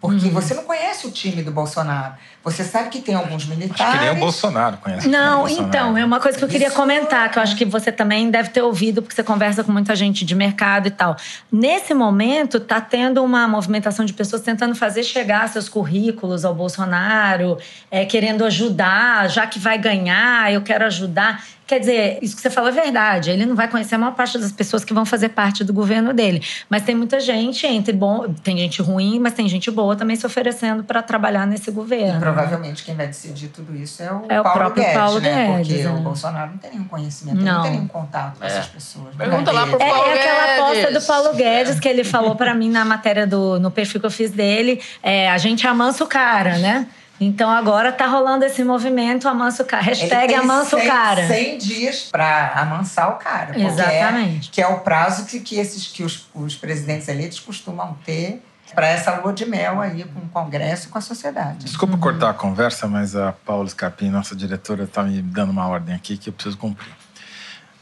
[0.00, 0.32] Porque uhum.
[0.32, 2.14] você não conhece o time do Bolsonaro.
[2.44, 3.80] Você sabe que tem alguns militares.
[3.80, 5.08] Acho que nem o Bolsonaro conhece.
[5.08, 7.64] Não, o então, é uma coisa que eu queria Isso comentar, que eu acho que
[7.64, 11.16] você também deve ter ouvido, porque você conversa com muita gente de mercado e tal.
[11.50, 17.58] Nesse momento, está tendo uma movimentação de pessoas tentando fazer chegar seus currículos ao Bolsonaro,
[17.90, 21.42] é, querendo ajudar, já que vai ganhar, eu quero ajudar.
[21.66, 23.30] Quer dizer, isso que você fala é verdade.
[23.30, 26.12] Ele não vai conhecer a maior parte das pessoas que vão fazer parte do governo
[26.12, 26.40] dele.
[26.70, 30.24] Mas tem muita gente entre bom, tem gente ruim, mas tem gente boa também se
[30.24, 32.18] oferecendo para trabalhar nesse governo.
[32.18, 35.20] E provavelmente quem vai decidir tudo isso é o, é Paulo o próprio Guedes, Paulo
[35.20, 35.46] né?
[35.46, 35.90] Guedes, Porque é.
[35.90, 38.46] o Bolsonaro não tem nenhum conhecimento, não, não tem nenhum contato com é.
[38.46, 39.14] essas pessoas.
[39.16, 42.54] Pergunta lá pro Paulo é, é aquela aposta do Paulo Guedes que ele falou para
[42.54, 44.80] mim na matéria do no perfil que eu fiz dele.
[45.02, 46.86] É, a gente amansa o cara, né?
[47.20, 49.82] Então agora tá rolando esse movimento amansa o cara.
[49.82, 51.26] Hashtag amansa o cara.
[51.26, 53.58] 100 dias para amansar o cara.
[53.58, 54.50] Exatamente.
[54.50, 58.42] É, que é o prazo que, que, esses, que os, os presidentes eleitos costumam ter
[58.74, 61.64] para essa lua de mel aí com o Congresso e com a sociedade.
[61.64, 62.00] Desculpa uhum.
[62.00, 66.16] cortar a conversa, mas a Paula Scarpim, nossa diretora, está me dando uma ordem aqui
[66.16, 66.92] que eu preciso cumprir.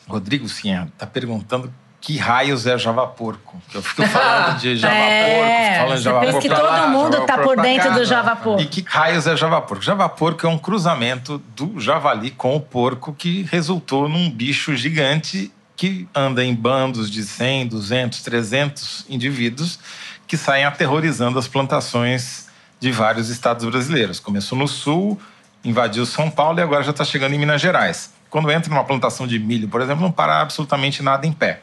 [0.07, 1.73] Rodrigo Sinha está perguntando
[2.05, 3.61] que raios é Java Porco?
[3.71, 6.41] Que eu fico falando de Java é, Porco, falando Java Porco.
[6.41, 8.61] que todo lá, mundo está por dentro cá, do Java Porco.
[8.61, 9.83] E que raios é Java Porco?
[9.83, 15.51] Java Porco é um cruzamento do javali com o porco que resultou num bicho gigante
[15.75, 19.79] que anda em bandos de 100, 200, 300 indivíduos
[20.27, 22.49] que saem aterrorizando as plantações
[22.79, 24.21] de vários estados brasileiros.
[24.21, 25.19] Começou no sul,
[25.65, 28.13] invadiu São Paulo e agora já está chegando em Minas Gerais.
[28.29, 31.63] Quando entra numa plantação de milho, por exemplo, não para absolutamente nada em pé.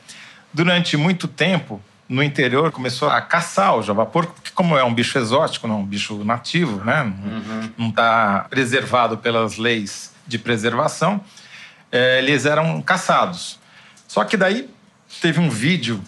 [0.54, 1.82] Durante muito tempo,
[2.12, 5.78] no interior começou a caçar o javaporco, porque como é um bicho exótico, não é
[5.80, 7.12] um bicho nativo, né?
[7.78, 8.50] não está uhum.
[8.50, 11.22] preservado pelas leis de preservação,
[11.90, 13.60] é, eles eram caçados.
[14.08, 14.70] Só que daí
[15.22, 16.02] teve um vídeo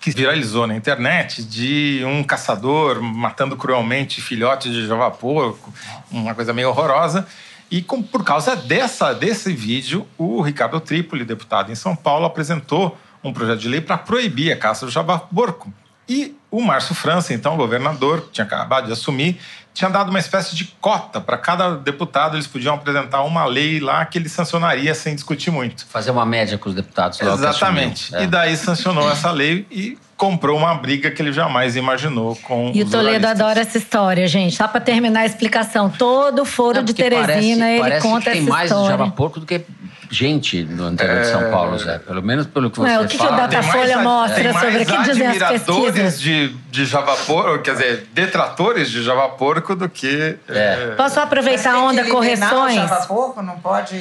[0.00, 5.72] que viralizou na internet de um caçador matando cruelmente filhotes de javaporco,
[6.10, 7.26] uma coisa meio horrorosa.
[7.70, 12.98] E com, por causa dessa, desse vídeo, o Ricardo Trípoli, deputado em São Paulo, apresentou
[13.22, 15.72] um projeto de lei para proibir a caça do javaporco.
[16.08, 19.38] E o Márcio França, então governador, que tinha acabado de assumir,
[19.72, 24.04] tinha dado uma espécie de cota para cada deputado, eles podiam apresentar uma lei lá
[24.04, 25.86] que ele sancionaria sem discutir muito.
[25.86, 27.20] Fazer uma média com os deputados.
[27.20, 28.14] Exatamente.
[28.14, 28.24] É.
[28.24, 32.82] E daí sancionou essa lei e comprou uma briga que ele jamais imaginou com E
[32.82, 34.54] o Toledo adora essa história, gente.
[34.54, 38.20] Só para terminar a explicação, todo o foro Não, de Teresina, parece, ele parece conta
[38.20, 38.74] que essa tem história.
[38.74, 39.64] mais Java Porco do que
[40.12, 41.98] gente no interior de São Paulo, Zé.
[41.98, 43.46] Pelo menos pelo que você Ué, o que, que o fala.
[43.46, 46.20] Datafolha mostra tem sobre mais o que dizem as admiradores pesquisas?
[46.20, 50.36] de, de Javaporco, quer dizer, detratores de Javaporco do que...
[50.48, 50.94] É.
[50.96, 52.90] Posso aproveitar a onda correções?
[53.08, 53.96] Pouco, não pode.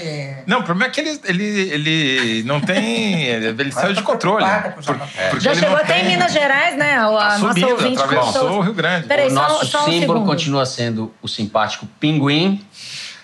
[0.45, 3.23] Não, o problema é que ele, ele, ele não tem...
[3.25, 4.43] Ele saiu de controle.
[4.43, 5.07] Por- Javaporco.
[5.29, 6.95] porque Já chegou até em tem- Minas Gerais, né?
[6.95, 8.57] A, a Tá nossa subindo, ouvinte atravessou contou.
[8.57, 9.07] o Rio Grande.
[9.07, 10.25] Peraí, O só, nosso só um símbolo segundo.
[10.25, 12.61] continua sendo o simpático pinguim.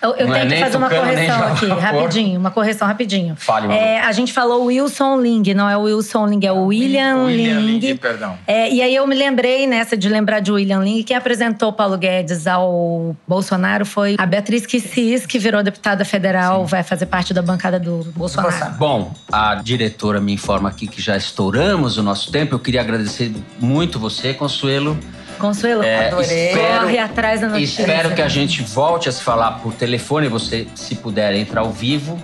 [0.00, 2.40] Eu, eu é tenho que nem fazer uma correção aqui, rapidinho.
[2.40, 3.34] Uma correção rapidinho.
[3.36, 7.24] Fale, é, A gente falou Wilson Ling, não é o Wilson Ling, é o William,
[7.24, 7.78] William Ling.
[7.78, 8.38] Ling, perdão.
[8.46, 11.98] É, e aí eu me lembrei nessa de lembrar de William Ling, quem apresentou Paulo
[11.98, 17.42] Guedes ao Bolsonaro foi a Beatriz Kissis, que virou deputada federal, vai fazer parte da
[17.42, 18.50] bancada do Bolsonaro.
[18.50, 18.78] Bolsonaro.
[18.78, 22.54] Bom, a diretora me informa aqui que já estouramos o nosso tempo.
[22.54, 24.96] Eu queria agradecer muito você, Consuelo.
[25.38, 26.48] Consuelo, É, Adorei.
[26.50, 27.82] espero- corre atrás da notícia.
[27.82, 30.28] Espero que a gente volte a se falar por telefone.
[30.28, 32.18] Você, se puder, entrar ao vivo.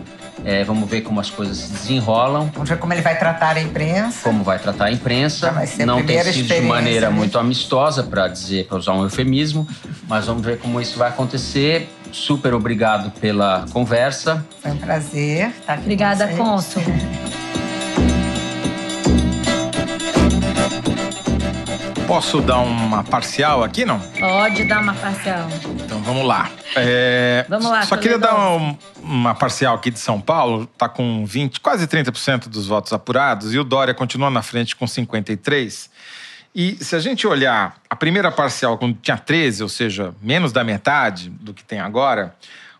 [0.44, 2.50] É, vamos ver como as coisas se desenrolam.
[2.52, 4.18] Vamos ver como ele vai tratar a imprensa.
[4.22, 5.46] como vai tratar a imprensa.
[5.46, 7.16] Já vai ser a Não tem sido de maneira né?
[7.16, 9.66] muito amistosa, para dizer, para usar um eufemismo,
[10.06, 11.88] mas vamos ver como isso vai acontecer.
[12.12, 14.44] Super obrigado pela conversa.
[14.60, 16.84] Foi um prazer estar aqui com Obrigada, vocês.
[22.14, 23.98] Posso dar uma parcial aqui, não?
[23.98, 25.48] Pode dar uma parcial.
[25.84, 26.48] Então vamos lá.
[26.76, 30.64] É, Vamos lá, Só queria dar um- uma parcial aqui de São Paulo.
[30.78, 34.86] Tá com 20, quase 30% dos votos apurados e o Dória continua na frente com
[34.86, 35.90] 53.
[36.54, 40.62] E se a gente olhar a primeira parcial quando tinha 13, ou seja, menos da
[40.62, 42.32] metade do que tem agora,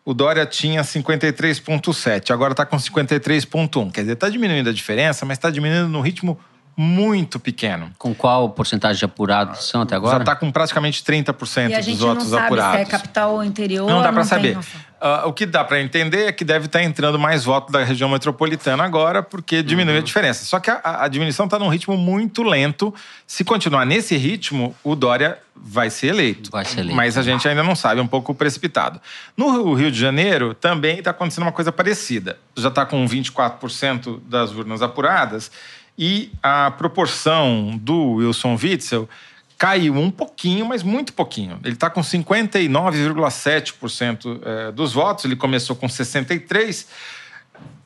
[0.05, 3.91] o Dória tinha 53,7, agora está com 53,1.
[3.91, 6.39] Quer dizer, está diminuindo a diferença, mas está diminuindo num ritmo
[6.77, 7.91] muito pequeno.
[7.99, 10.17] Com qual porcentagem de apurados são até agora?
[10.17, 12.77] Já está com praticamente 30% E a dos gente não votos sabe apurados.
[12.77, 13.89] se é capital ou interior.
[13.89, 14.59] Não dá para saber.
[15.01, 18.09] Ah, o que dá para entender é que deve estar entrando mais votos da região
[18.09, 20.47] metropolitana agora, porque diminui a diferença.
[20.47, 22.93] Só que a, a diminuição está num ritmo muito lento.
[23.27, 26.51] Se continuar nesse ritmo, o Dória vai ser eleito.
[26.51, 26.97] Vai ser eleito.
[26.97, 28.99] Mas a gente ainda não sabe, é um pouco precipitado.
[29.37, 32.39] No Rio de Janeiro, também está acontecendo uma coisa parecida.
[32.57, 35.51] Já está com 24% das urnas apuradas
[35.99, 39.09] e a proporção do Wilson Witzel
[39.57, 41.61] caiu um pouquinho, mas muito pouquinho.
[41.63, 45.25] Ele está com 59,7% eh, dos votos.
[45.25, 46.87] Ele começou com 63%.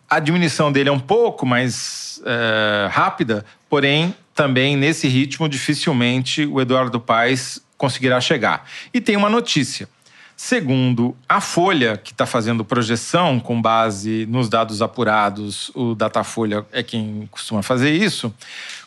[0.08, 6.58] A diminuição dele é um pouco mais eh, rápida, porém, também nesse ritmo, dificilmente o
[6.60, 8.66] Eduardo Paes conseguirá chegar.
[8.92, 9.88] E tem uma notícia.
[10.40, 16.80] Segundo a Folha, que está fazendo projeção com base nos dados apurados, o Datafolha é
[16.80, 18.32] quem costuma fazer isso,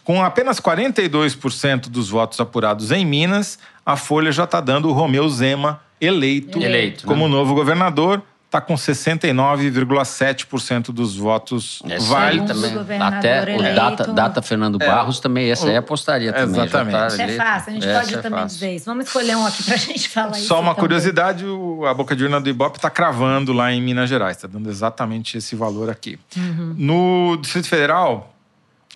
[0.01, 5.27] com apenas 42% dos votos apurados em Minas, a Folha já está dando o Romeu
[5.27, 7.35] Zema eleito, Eleito, como né?
[7.35, 8.23] novo governador.
[8.51, 12.61] Está com 69,7% dos votos Essa aí válidos.
[12.61, 13.01] Também.
[13.01, 16.55] Até o data, data Fernando Barros também, essa aí apostaria também.
[16.55, 16.91] já Exatamente.
[16.97, 18.57] tá Isso é fácil, a gente Essa pode é também fácil.
[18.59, 18.85] dizer isso.
[18.87, 20.47] Vamos escolher um aqui pra gente falar isso.
[20.47, 20.79] Só uma também.
[20.81, 24.49] curiosidade, o- a boca de urna do Ibope está cravando lá em Minas Gerais, está
[24.49, 26.19] dando exatamente esse valor aqui.
[26.35, 26.75] Uhum.
[26.77, 28.30] No Distrito Federal,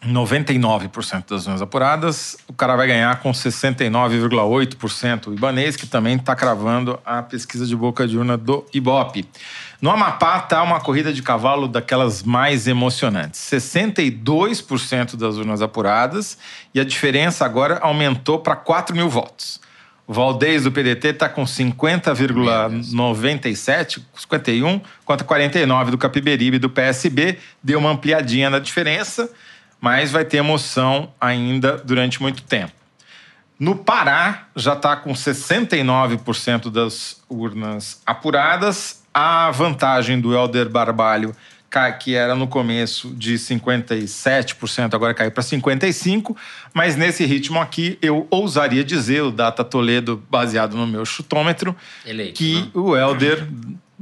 [0.05, 5.27] 99% das urnas apuradas, o cara vai ganhar com 69,8%.
[5.27, 9.25] O Ibanês, que também está cravando a pesquisa de boca de urna do Ibope.
[9.81, 13.41] No Amapá está uma corrida de cavalo daquelas mais emocionantes.
[13.41, 16.37] 62% das urnas apuradas
[16.73, 19.59] e a diferença agora aumentou para 4 mil votos.
[20.07, 27.39] O Valdez do PDT está com 50,97, 51, contra 49 do Capiberibe do PSB.
[27.63, 29.27] Deu uma ampliadinha na diferença,
[29.79, 32.73] mas vai ter emoção ainda durante muito tempo.
[33.57, 39.03] No Pará, já está com 69% das urnas apuradas.
[39.13, 41.33] A vantagem do Helder Barbalho,
[41.99, 46.35] que era no começo de 57%, agora caiu para 55%.
[46.73, 51.73] Mas nesse ritmo aqui, eu ousaria dizer, o Data Toledo, baseado no meu chutômetro,
[52.05, 52.69] Eleito, que né?
[52.73, 53.47] o Helder,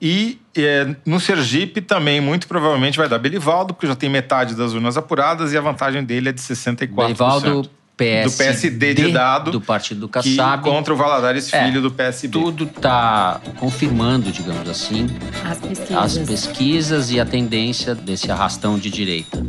[0.00, 4.72] E é, no Sergipe também, muito provavelmente, vai dar Belivaldo, porque já tem metade das
[4.72, 6.94] urnas apuradas e a vantagem dele é de 64%.
[6.94, 9.50] Belivaldo, PSD, do PSD de dado.
[9.50, 10.62] Do Partido Kassab.
[10.62, 12.32] contra o Valadares é, Filho, do PSB.
[12.32, 15.06] Tudo está confirmando, digamos assim,
[15.44, 15.96] as pesquisas.
[15.96, 19.42] as pesquisas e a tendência desse arrastão de direita.